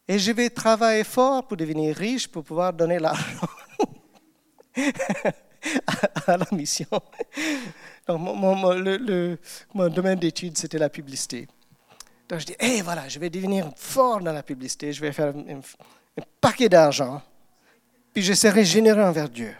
Et 0.07 0.17
je 0.17 0.32
vais 0.32 0.49
travailler 0.49 1.03
fort 1.03 1.47
pour 1.47 1.55
devenir 1.55 1.95
riche, 1.95 2.27
pour 2.27 2.43
pouvoir 2.43 2.73
donner 2.73 2.97
l'argent 2.97 3.47
à, 6.27 6.38
la 6.38 6.45
mission. 6.51 6.88
Donc, 8.07 8.19
mon, 8.19 9.89
domaine 9.89 10.19
d'études, 10.19 10.57
c'était 10.57 10.77
la 10.77 10.89
publicité. 10.89 11.47
Donc, 12.27 12.39
je 12.39 12.45
dis, 12.45 12.55
hé, 12.59 12.82
voilà, 12.82 13.07
je 13.07 13.19
vais 13.19 13.30
devenir 13.30 13.69
fort 13.75 14.19
dans 14.19 14.34
la 14.34 14.43
publicité, 14.43 14.93
je 14.93 15.01
vais 15.01 15.11
faire 15.11 15.34
un, 15.36 15.61
paquet 16.41 16.69
d'argent, 16.69 17.21
puis 18.13 18.21
je 18.21 18.34
serai 18.34 18.65
généreux 18.65 19.01
envers 19.01 19.30
Dieu. 19.30 19.55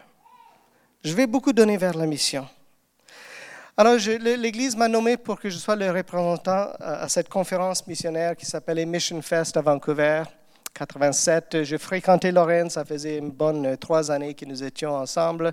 Je 1.03 1.13
vais 1.13 1.28
beaucoup 1.28 1.53
donner 1.53 1.78
vers 1.78 1.95
la 1.95 2.05
mission. 2.05 2.47
Alors, 3.78 3.95
l'Église 3.95 4.76
m'a 4.76 4.89
nommé 4.89 5.15
pour 5.15 5.39
que 5.39 5.49
je 5.49 5.57
sois 5.57 5.78
le 5.78 5.89
représentant 5.89 6.72
à 6.82 7.07
cette 7.07 7.30
conférence 7.30 7.88
missionnaire 7.88 8.36
qui 8.36 8.45
s'appelait 8.45 8.86
Mission 8.86 9.22
Fest 9.22 9.55
à 9.55 9.61
Vancouver. 9.61 10.24
87. 10.74 11.63
Je 11.63 11.78
fréquentais 11.78 12.32
Lorraine, 12.32 12.70
ça 12.70 12.86
faisait 12.86 13.17
une 13.17 13.32
bonne 13.32 13.65
euh, 13.65 13.76
trois 13.76 14.11
années 14.11 14.34
que 14.34 14.45
nous 14.45 14.63
étions 14.63 14.95
ensemble. 14.95 15.51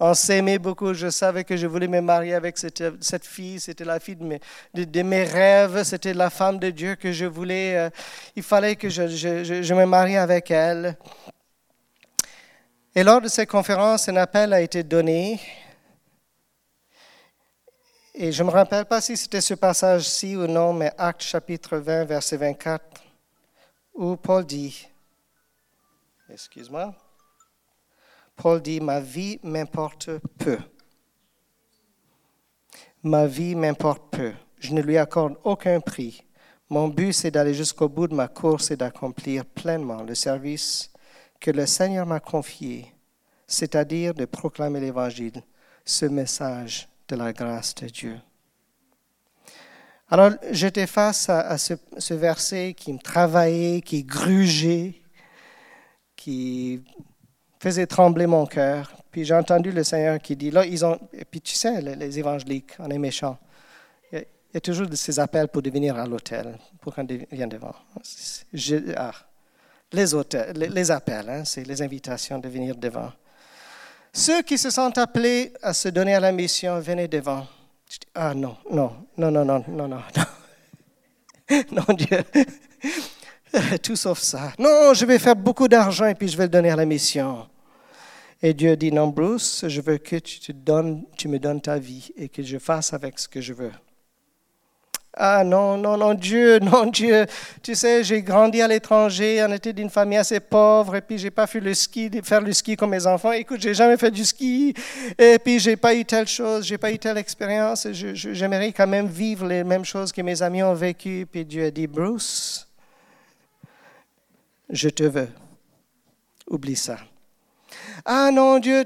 On 0.00 0.14
s'aimait 0.14 0.58
beaucoup, 0.58 0.94
je 0.94 1.10
savais 1.10 1.44
que 1.44 1.56
je 1.56 1.66
voulais 1.66 1.88
me 1.88 2.00
marier 2.00 2.34
avec 2.34 2.58
cette, 2.58 2.82
cette 3.00 3.26
fille, 3.26 3.58
c'était 3.60 3.84
la 3.84 3.98
fille 3.98 4.16
de 4.16 4.24
mes, 4.24 4.40
de, 4.74 5.02
mes 5.02 5.24
rêves, 5.24 5.82
c'était 5.82 6.14
la 6.14 6.30
femme 6.30 6.58
de 6.58 6.70
Dieu 6.70 6.94
que 6.94 7.12
je 7.12 7.24
voulais. 7.26 7.76
Euh, 7.76 7.90
il 8.36 8.42
fallait 8.42 8.76
que 8.76 8.88
je, 8.88 9.08
je, 9.08 9.62
je, 9.62 9.74
me 9.74 9.86
marie 9.86 10.16
avec 10.16 10.50
elle. 10.50 10.96
Et 12.94 13.02
lors 13.02 13.20
de 13.20 13.28
cette 13.28 13.48
conférence, 13.48 14.08
un 14.08 14.16
appel 14.16 14.52
a 14.52 14.60
été 14.60 14.82
donné. 14.82 15.40
Et 18.14 18.32
je 18.32 18.42
ne 18.42 18.48
me 18.48 18.52
rappelle 18.52 18.84
pas 18.84 19.00
si 19.00 19.16
c'était 19.16 19.40
ce 19.40 19.54
passage-ci 19.54 20.36
ou 20.36 20.46
non, 20.46 20.72
mais 20.72 20.92
Acte 20.98 21.22
chapitre 21.22 21.78
20, 21.78 22.04
verset 22.04 22.36
24 22.36 22.97
où 23.98 24.16
Paul 24.16 24.46
dit, 24.46 24.86
excuse-moi, 26.30 26.94
Paul 28.36 28.62
dit, 28.62 28.80
ma 28.80 29.00
vie 29.00 29.40
m'importe 29.42 30.10
peu. 30.38 30.58
Ma 33.02 33.26
vie 33.26 33.56
m'importe 33.56 34.04
peu. 34.12 34.32
Je 34.60 34.72
ne 34.72 34.82
lui 34.82 34.96
accorde 34.96 35.36
aucun 35.42 35.80
prix. 35.80 36.22
Mon 36.70 36.86
but, 36.86 37.12
c'est 37.12 37.32
d'aller 37.32 37.54
jusqu'au 37.54 37.88
bout 37.88 38.06
de 38.06 38.14
ma 38.14 38.28
course 38.28 38.70
et 38.70 38.76
d'accomplir 38.76 39.44
pleinement 39.44 40.04
le 40.04 40.14
service 40.14 40.92
que 41.40 41.50
le 41.50 41.66
Seigneur 41.66 42.06
m'a 42.06 42.20
confié, 42.20 42.94
c'est-à-dire 43.48 44.14
de 44.14 44.26
proclamer 44.26 44.78
l'Évangile, 44.78 45.42
ce 45.84 46.06
message 46.06 46.88
de 47.08 47.16
la 47.16 47.32
grâce 47.32 47.74
de 47.74 47.88
Dieu. 47.88 48.20
Alors, 50.10 50.32
j'étais 50.50 50.86
face 50.86 51.28
à, 51.28 51.58
ce, 51.58 52.14
verset 52.14 52.74
qui 52.74 52.94
me 52.94 52.98
travaillait, 52.98 53.82
qui 53.82 54.04
grugeait, 54.04 54.94
qui 56.16 56.82
faisait 57.60 57.86
trembler 57.86 58.26
mon 58.26 58.46
cœur. 58.46 58.90
Puis 59.10 59.26
j'ai 59.26 59.34
entendu 59.34 59.70
le 59.70 59.84
Seigneur 59.84 60.18
qui 60.18 60.34
dit, 60.34 60.50
là, 60.50 60.64
ils 60.64 60.82
ont, 60.84 60.98
et 61.12 61.26
puis 61.26 61.42
tu 61.42 61.54
sais, 61.54 61.82
les, 61.82 62.18
évangéliques, 62.18 62.72
on 62.78 62.88
est 62.88 62.98
méchants. 62.98 63.38
Il 64.10 64.24
y 64.54 64.56
a 64.56 64.60
toujours 64.60 64.86
ces 64.94 65.18
appels 65.20 65.48
pour 65.48 65.60
devenir 65.60 65.98
à 65.98 66.06
l'hôtel, 66.06 66.56
pour 66.80 66.94
qu'on 66.94 67.06
vienne 67.30 67.50
devant. 67.50 67.74
Ah, 68.96 69.12
les, 69.92 70.90
appels, 70.90 71.28
hein, 71.28 71.44
c'est 71.44 71.64
les 71.64 71.82
invitations 71.82 72.38
de 72.38 72.48
venir 72.48 72.76
devant. 72.76 73.12
Ceux 74.10 74.40
qui 74.40 74.56
se 74.56 74.70
sont 74.70 74.96
appelés 74.96 75.52
à 75.60 75.74
se 75.74 75.90
donner 75.90 76.14
à 76.14 76.20
la 76.20 76.32
mission, 76.32 76.80
venez 76.80 77.08
devant. 77.08 77.46
Je 77.90 77.98
dis, 77.98 78.06
ah 78.14 78.34
non, 78.34 78.56
non, 78.70 78.92
non, 79.16 79.30
non, 79.30 79.44
non, 79.44 79.64
non, 79.68 79.88
non, 79.88 80.02
non. 81.72 81.84
Dieu. 81.94 82.18
Tout 83.82 83.96
sauf 83.96 84.18
ça. 84.18 84.52
Non, 84.58 84.92
je 84.94 85.06
vais 85.06 85.18
faire 85.18 85.36
beaucoup 85.36 85.68
d'argent 85.68 86.06
et 86.06 86.14
puis 86.14 86.28
je 86.28 86.36
vais 86.36 86.44
le 86.44 86.50
donner 86.50 86.70
à 86.70 86.76
la 86.76 86.84
mission. 86.84 87.48
Et 88.42 88.54
Dieu 88.54 88.76
dit, 88.76 88.92
non, 88.92 89.08
Bruce, 89.08 89.64
je 89.66 89.80
veux 89.80 89.98
que 89.98 90.16
tu, 90.16 90.52
me 90.52 91.38
donnes 91.38 91.60
ta 91.60 91.78
vie 91.78 92.10
et 92.16 92.28
que 92.28 92.42
je 92.42 92.58
fasse 92.58 92.92
avec 92.92 93.18
ce 93.18 93.26
que 93.26 93.40
je 93.40 93.52
veux. 93.52 93.72
Ah 95.20 95.42
non, 95.42 95.76
non, 95.76 95.96
non, 95.96 96.14
Dieu, 96.14 96.58
non, 96.62 96.86
Dieu. 96.86 97.26
Tu 97.60 97.74
sais, 97.74 98.04
j'ai 98.04 98.22
grandi 98.22 98.62
à 98.62 98.68
l'étranger, 98.68 99.44
on 99.46 99.52
était 99.52 99.72
d'une 99.72 99.90
famille 99.90 100.16
assez 100.16 100.38
pauvre, 100.38 100.94
et 100.94 101.00
puis 101.00 101.18
j'ai 101.18 101.32
pas 101.32 101.48
fait 101.48 101.58
le 101.58 101.74
ski, 101.74 102.08
faire 102.22 102.40
le 102.40 102.52
ski 102.52 102.76
comme 102.76 102.90
mes 102.90 103.04
enfants. 103.04 103.32
Écoute, 103.32 103.60
j'ai 103.60 103.74
jamais 103.74 103.96
fait 103.96 104.12
du 104.12 104.24
ski, 104.24 104.72
et 105.18 105.40
puis 105.40 105.58
j'ai 105.58 105.74
pas 105.74 105.92
eu 105.92 106.04
telle 106.04 106.28
chose, 106.28 106.64
j'ai 106.64 106.78
pas 106.78 106.92
eu 106.92 107.00
telle 107.00 107.18
expérience. 107.18 107.88
J'aimerais 107.92 108.70
quand 108.70 108.86
même 108.86 109.08
vivre 109.08 109.44
les 109.44 109.64
mêmes 109.64 109.84
choses 109.84 110.12
que 110.12 110.22
mes 110.22 110.40
amis 110.40 110.62
ont 110.62 110.74
vécues. 110.74 111.26
Puis 111.28 111.44
Dieu 111.44 111.64
a 111.64 111.70
dit, 111.72 111.88
Bruce, 111.88 112.68
je 114.70 114.88
te 114.88 115.02
veux. 115.02 115.28
Oublie 116.48 116.76
ça. 116.76 116.96
Ah 118.04 118.30
non, 118.32 118.60
Dieu, 118.60 118.84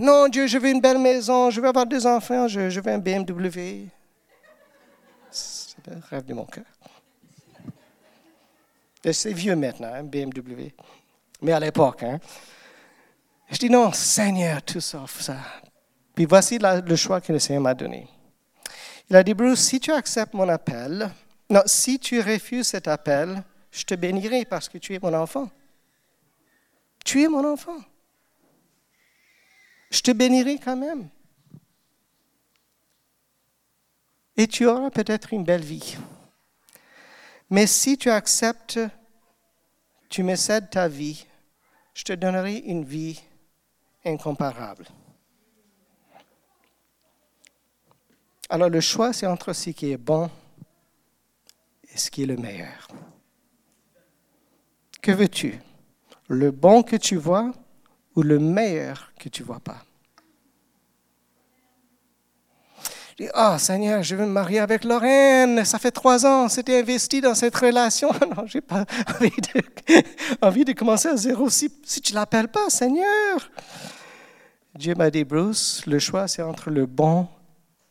non, 0.00 0.26
Dieu, 0.26 0.48
je 0.48 0.58
veux 0.58 0.70
une 0.70 0.80
belle 0.80 0.98
maison, 0.98 1.50
je 1.50 1.60
veux 1.60 1.68
avoir 1.68 1.86
des 1.86 2.04
enfants, 2.04 2.48
je, 2.48 2.68
je 2.68 2.80
veux 2.80 2.90
un 2.90 2.98
BMW. 2.98 3.86
Le 5.86 5.96
rêve 6.10 6.24
de 6.24 6.34
mon 6.34 6.44
cœur. 6.44 6.64
C'est 9.10 9.32
vieux 9.32 9.56
maintenant, 9.56 9.92
hein, 9.92 10.04
BMW. 10.04 10.72
Mais 11.40 11.52
à 11.52 11.60
l'époque, 11.60 12.04
hein. 12.04 12.20
Je 13.50 13.58
dis 13.58 13.68
non, 13.68 13.92
Seigneur, 13.92 14.62
tout 14.62 14.80
sauf 14.80 15.20
ça. 15.20 15.36
Puis 16.14 16.24
voici 16.24 16.58
le 16.60 16.96
choix 16.96 17.20
que 17.20 17.32
le 17.32 17.38
Seigneur 17.38 17.62
m'a 17.62 17.74
donné. 17.74 18.08
Il 19.10 19.16
a 19.16 19.22
dit, 19.22 19.34
Bruce, 19.34 19.60
si 19.60 19.80
tu 19.80 19.92
acceptes 19.92 20.34
mon 20.34 20.48
appel, 20.48 21.10
non, 21.50 21.62
si 21.66 21.98
tu 21.98 22.20
refuses 22.20 22.68
cet 22.68 22.88
appel, 22.88 23.42
je 23.70 23.82
te 23.84 23.94
bénirai 23.94 24.44
parce 24.44 24.68
que 24.68 24.78
tu 24.78 24.94
es 24.94 24.98
mon 25.02 25.12
enfant. 25.12 25.50
Tu 27.04 27.22
es 27.24 27.28
mon 27.28 27.44
enfant. 27.50 27.76
Je 29.90 30.00
te 30.00 30.12
bénirai 30.12 30.58
quand 30.58 30.76
même 30.76 31.08
et 34.36 34.46
tu 34.46 34.66
auras 34.66 34.90
peut-être 34.90 35.32
une 35.32 35.44
belle 35.44 35.64
vie. 35.64 35.96
Mais 37.50 37.66
si 37.66 37.98
tu 37.98 38.10
acceptes, 38.10 38.80
tu 40.08 40.22
me 40.22 40.36
cèdes 40.36 40.70
ta 40.70 40.88
vie, 40.88 41.26
je 41.94 42.04
te 42.04 42.12
donnerai 42.12 42.56
une 42.58 42.84
vie 42.84 43.20
incomparable. 44.04 44.86
Alors 48.48 48.68
le 48.68 48.80
choix, 48.80 49.12
c'est 49.12 49.26
entre 49.26 49.52
ce 49.52 49.70
qui 49.70 49.92
est 49.92 49.96
bon 49.96 50.30
et 51.90 51.96
ce 51.96 52.10
qui 52.10 52.22
est 52.22 52.26
le 52.26 52.36
meilleur. 52.36 52.88
Que 55.00 55.12
veux-tu? 55.12 55.58
Le 56.28 56.50
bon 56.50 56.82
que 56.82 56.96
tu 56.96 57.16
vois 57.16 57.52
ou 58.14 58.22
le 58.22 58.38
meilleur 58.38 59.12
que 59.18 59.28
tu 59.28 59.42
ne 59.42 59.46
vois 59.46 59.60
pas? 59.60 59.84
Je 63.12 63.24
dis, 63.24 63.30
ah 63.34 63.58
Seigneur, 63.58 64.02
je 64.02 64.16
veux 64.16 64.24
me 64.24 64.32
marier 64.32 64.58
avec 64.58 64.84
Lorraine. 64.84 65.64
Ça 65.64 65.78
fait 65.78 65.90
trois 65.90 66.24
ans, 66.24 66.48
c'était 66.48 66.80
investi 66.80 67.20
dans 67.20 67.34
cette 67.34 67.56
relation. 67.56 68.10
Non, 68.36 68.46
je 68.46 68.58
n'ai 68.58 68.62
pas 68.62 68.86
envie 70.42 70.64
de, 70.64 70.72
commencer 70.72 71.08
à 71.08 71.16
zéro 71.16 71.50
si, 71.50 71.70
si 71.84 72.00
tu 72.00 72.14
l'appelles 72.14 72.48
pas, 72.48 72.70
Seigneur. 72.70 73.50
Dieu 74.74 74.94
m'a 74.94 75.10
dit, 75.10 75.24
Bruce, 75.24 75.84
le 75.86 75.98
choix 75.98 76.28
c'est 76.28 76.40
entre 76.40 76.70
le 76.70 76.86
bon 76.86 77.28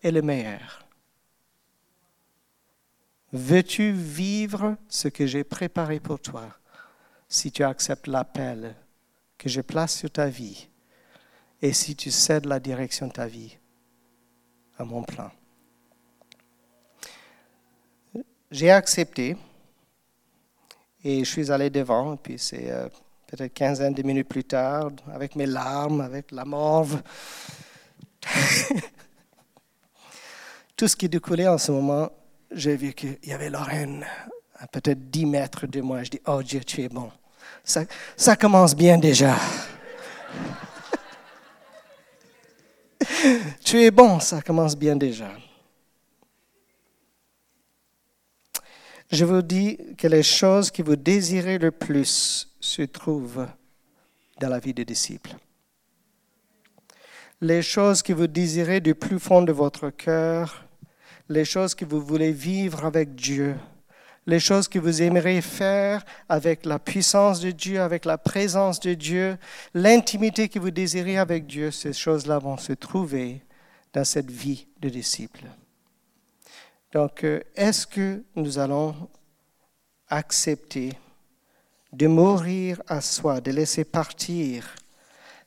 et 0.01 0.09
le 0.09 0.23
meilleur. 0.23 0.87
Veux-tu 3.31 3.91
vivre 3.91 4.75
ce 4.89 5.07
que 5.07 5.27
j'ai 5.27 5.43
préparé 5.43 5.99
pour 5.99 6.19
toi 6.19 6.49
si 7.29 7.51
tu 7.51 7.63
acceptes 7.63 8.07
l'appel 8.07 8.75
que 9.37 9.47
je 9.47 9.61
place 9.61 9.95
sur 9.95 10.09
ta 10.09 10.27
vie 10.27 10.67
et 11.61 11.71
si 11.71 11.95
tu 11.95 12.09
cèdes 12.09 12.45
la 12.45 12.59
direction 12.59 13.07
de 13.07 13.13
ta 13.13 13.27
vie? 13.27 13.57
À 14.81 14.83
mon 14.83 15.03
plan. 15.03 15.29
J'ai 18.49 18.71
accepté 18.71 19.37
et 21.03 21.19
je 21.23 21.29
suis 21.29 21.51
allé 21.51 21.69
devant, 21.69 22.17
puis 22.17 22.39
c'est 22.39 22.69
euh, 22.71 22.87
peut-être 23.27 23.53
quinzaine 23.53 23.93
de 23.93 24.01
minutes 24.03 24.27
plus 24.27 24.43
tard, 24.43 24.89
avec 25.13 25.35
mes 25.35 25.45
larmes, 25.45 26.01
avec 26.01 26.31
la 26.31 26.45
morve. 26.45 27.01
Tout 30.75 30.87
ce 30.87 30.95
qui 30.95 31.07
découlait 31.07 31.47
en 31.47 31.59
ce 31.59 31.71
moment, 31.71 32.09
j'ai 32.51 32.75
vu 32.75 32.93
qu'il 32.93 33.19
y 33.23 33.33
avait 33.33 33.51
Lorraine 33.51 34.03
à 34.55 34.67
peut-être 34.67 35.09
10 35.11 35.25
mètres 35.27 35.67
de 35.67 35.81
moi. 35.81 36.03
Je 36.03 36.09
dis, 36.09 36.21
oh 36.25 36.41
Dieu, 36.41 36.61
tu 36.61 36.81
es 36.81 36.89
bon. 36.89 37.11
Ça 37.63 38.35
commence 38.35 38.75
bien 38.75 38.97
déjà. 38.97 39.35
tu 43.63 43.81
es 43.81 43.91
bon, 43.91 44.19
ça 44.19 44.41
commence 44.41 44.77
bien 44.77 44.95
déjà. 44.95 45.31
Je 49.11 49.25
vous 49.25 49.41
dis 49.41 49.77
que 49.97 50.07
les 50.07 50.23
choses 50.23 50.71
que 50.71 50.81
vous 50.81 50.95
désirez 50.95 51.57
le 51.57 51.71
plus 51.71 52.49
se 52.59 52.83
trouvent 52.83 53.47
dans 54.39 54.49
la 54.49 54.59
vie 54.59 54.73
des 54.73 54.85
disciples. 54.85 55.35
Les 57.41 57.61
choses 57.61 58.01
que 58.01 58.13
vous 58.13 58.27
désirez 58.27 58.79
du 58.79 58.95
plus 58.95 59.19
fond 59.19 59.41
de 59.41 59.51
votre 59.51 59.89
cœur, 59.89 60.65
les 61.27 61.43
choses 61.43 61.75
que 61.75 61.85
vous 61.85 62.01
voulez 62.01 62.31
vivre 62.31 62.85
avec 62.85 63.15
Dieu, 63.15 63.55
les 64.27 64.39
choses 64.39 64.67
que 64.67 64.79
vous 64.79 65.01
aimeriez 65.01 65.41
faire 65.41 66.03
avec 66.29 66.65
la 66.65 66.79
puissance 66.79 67.39
de 67.39 67.51
Dieu, 67.51 67.81
avec 67.81 68.05
la 68.05 68.17
présence 68.17 68.79
de 68.79 68.93
Dieu, 68.93 69.37
l'intimité 69.73 70.47
que 70.47 70.59
vous 70.59 70.71
désirez 70.71 71.17
avec 71.17 71.47
Dieu, 71.47 71.71
ces 71.71 71.93
choses-là 71.93 72.39
vont 72.39 72.57
se 72.57 72.73
trouver 72.73 73.41
dans 73.93 74.05
cette 74.05 74.29
vie 74.29 74.67
de 74.79 74.89
disciple. 74.89 75.45
Donc, 76.93 77.23
euh, 77.23 77.41
est-ce 77.55 77.87
que 77.87 78.23
nous 78.35 78.59
allons 78.59 78.95
accepter 80.09 80.93
de 81.91 82.07
mourir 82.07 82.81
à 82.87 83.01
soi, 83.01 83.41
de 83.41 83.51
laisser 83.51 83.83
partir 83.83 84.75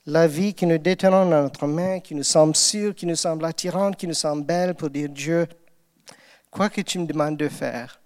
la 0.06 0.26
vie 0.26 0.52
qui 0.52 0.66
nous 0.66 0.78
détenons 0.78 1.30
dans 1.30 1.42
notre 1.42 1.66
main, 1.66 2.00
qui 2.00 2.14
nous 2.14 2.24
semble 2.24 2.54
sûre, 2.54 2.94
qui 2.94 3.06
nous 3.06 3.16
semble 3.16 3.44
attirante, 3.46 3.96
qui 3.96 4.06
nous 4.06 4.14
semble 4.14 4.44
belle 4.44 4.74
pour 4.74 4.90
dire 4.90 5.08
Dieu, 5.08 5.46
quoi 6.50 6.68
que 6.68 6.82
tu 6.82 6.98
me 6.98 7.06
demandes 7.06 7.38
de 7.38 7.48
faire, 7.48 8.00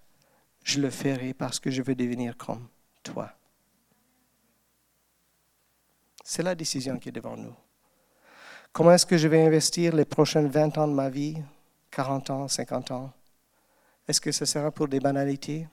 je 0.69 0.79
le 0.79 0.89
ferai 0.89 1.33
parce 1.33 1.59
que 1.59 1.71
je 1.71 1.81
veux 1.81 1.95
devenir 1.95 2.37
comme 2.37 2.67
toi. 3.01 3.33
C'est 6.23 6.43
la 6.43 6.53
décision 6.53 6.99
qui 6.99 7.09
est 7.09 7.13
devant 7.13 7.35
nous. 7.35 7.55
Comment 8.71 8.91
est-ce 8.91 9.05
que 9.05 9.17
je 9.17 9.27
vais 9.27 9.43
investir 9.43 9.95
les 9.95 10.05
prochaines 10.05 10.47
20 10.47 10.77
ans 10.77 10.87
de 10.87 10.93
ma 10.93 11.09
vie, 11.09 11.37
40 11.89 12.29
ans, 12.29 12.47
50 12.47 12.91
ans? 12.91 13.11
Est-ce 14.07 14.21
que 14.21 14.31
ce 14.31 14.45
sera 14.45 14.69
pour 14.69 14.87
des 14.87 14.99
banalités? 14.99 15.67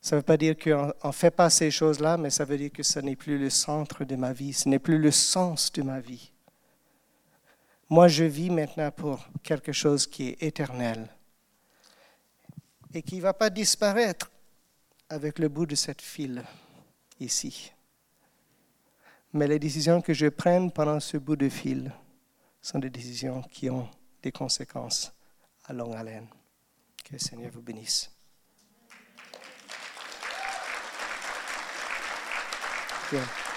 Ça 0.00 0.16
ne 0.16 0.20
veut 0.20 0.24
pas 0.24 0.36
dire 0.36 0.56
qu'on 0.58 0.92
ne 1.04 1.12
fait 1.12 1.30
pas 1.30 1.50
ces 1.50 1.70
choses-là, 1.70 2.16
mais 2.16 2.30
ça 2.30 2.44
veut 2.44 2.58
dire 2.58 2.72
que 2.72 2.82
ce 2.82 2.98
n'est 2.98 3.16
plus 3.16 3.38
le 3.38 3.48
centre 3.48 4.04
de 4.04 4.16
ma 4.16 4.32
vie, 4.32 4.52
ce 4.52 4.68
n'est 4.68 4.80
plus 4.80 4.98
le 4.98 5.12
sens 5.12 5.72
de 5.72 5.82
ma 5.82 6.00
vie. 6.00 6.32
Moi, 7.88 8.08
je 8.08 8.24
vis 8.24 8.50
maintenant 8.50 8.90
pour 8.90 9.24
quelque 9.42 9.72
chose 9.72 10.06
qui 10.06 10.30
est 10.30 10.42
éternel 10.42 11.08
et 12.94 13.02
qui 13.02 13.16
ne 13.16 13.22
va 13.22 13.34
pas 13.34 13.50
disparaître 13.50 14.30
avec 15.08 15.38
le 15.38 15.48
bout 15.48 15.66
de 15.66 15.74
cette 15.74 16.00
file 16.00 16.44
ici. 17.18 17.72
Mais 19.32 19.48
les 19.48 19.58
décisions 19.58 20.00
que 20.00 20.14
je 20.14 20.28
prenne 20.28 20.70
pendant 20.70 21.00
ce 21.00 21.16
bout 21.16 21.36
de 21.36 21.48
fil 21.48 21.92
sont 22.62 22.78
des 22.78 22.90
décisions 22.90 23.42
qui 23.42 23.68
ont 23.68 23.88
des 24.22 24.30
conséquences 24.30 25.12
à 25.64 25.72
longue 25.72 25.94
haleine. 25.94 26.28
Que 27.04 27.12
le 27.12 27.18
Seigneur 27.18 27.50
vous 27.50 27.60
bénisse. 27.60 28.10
Bien. 33.10 33.53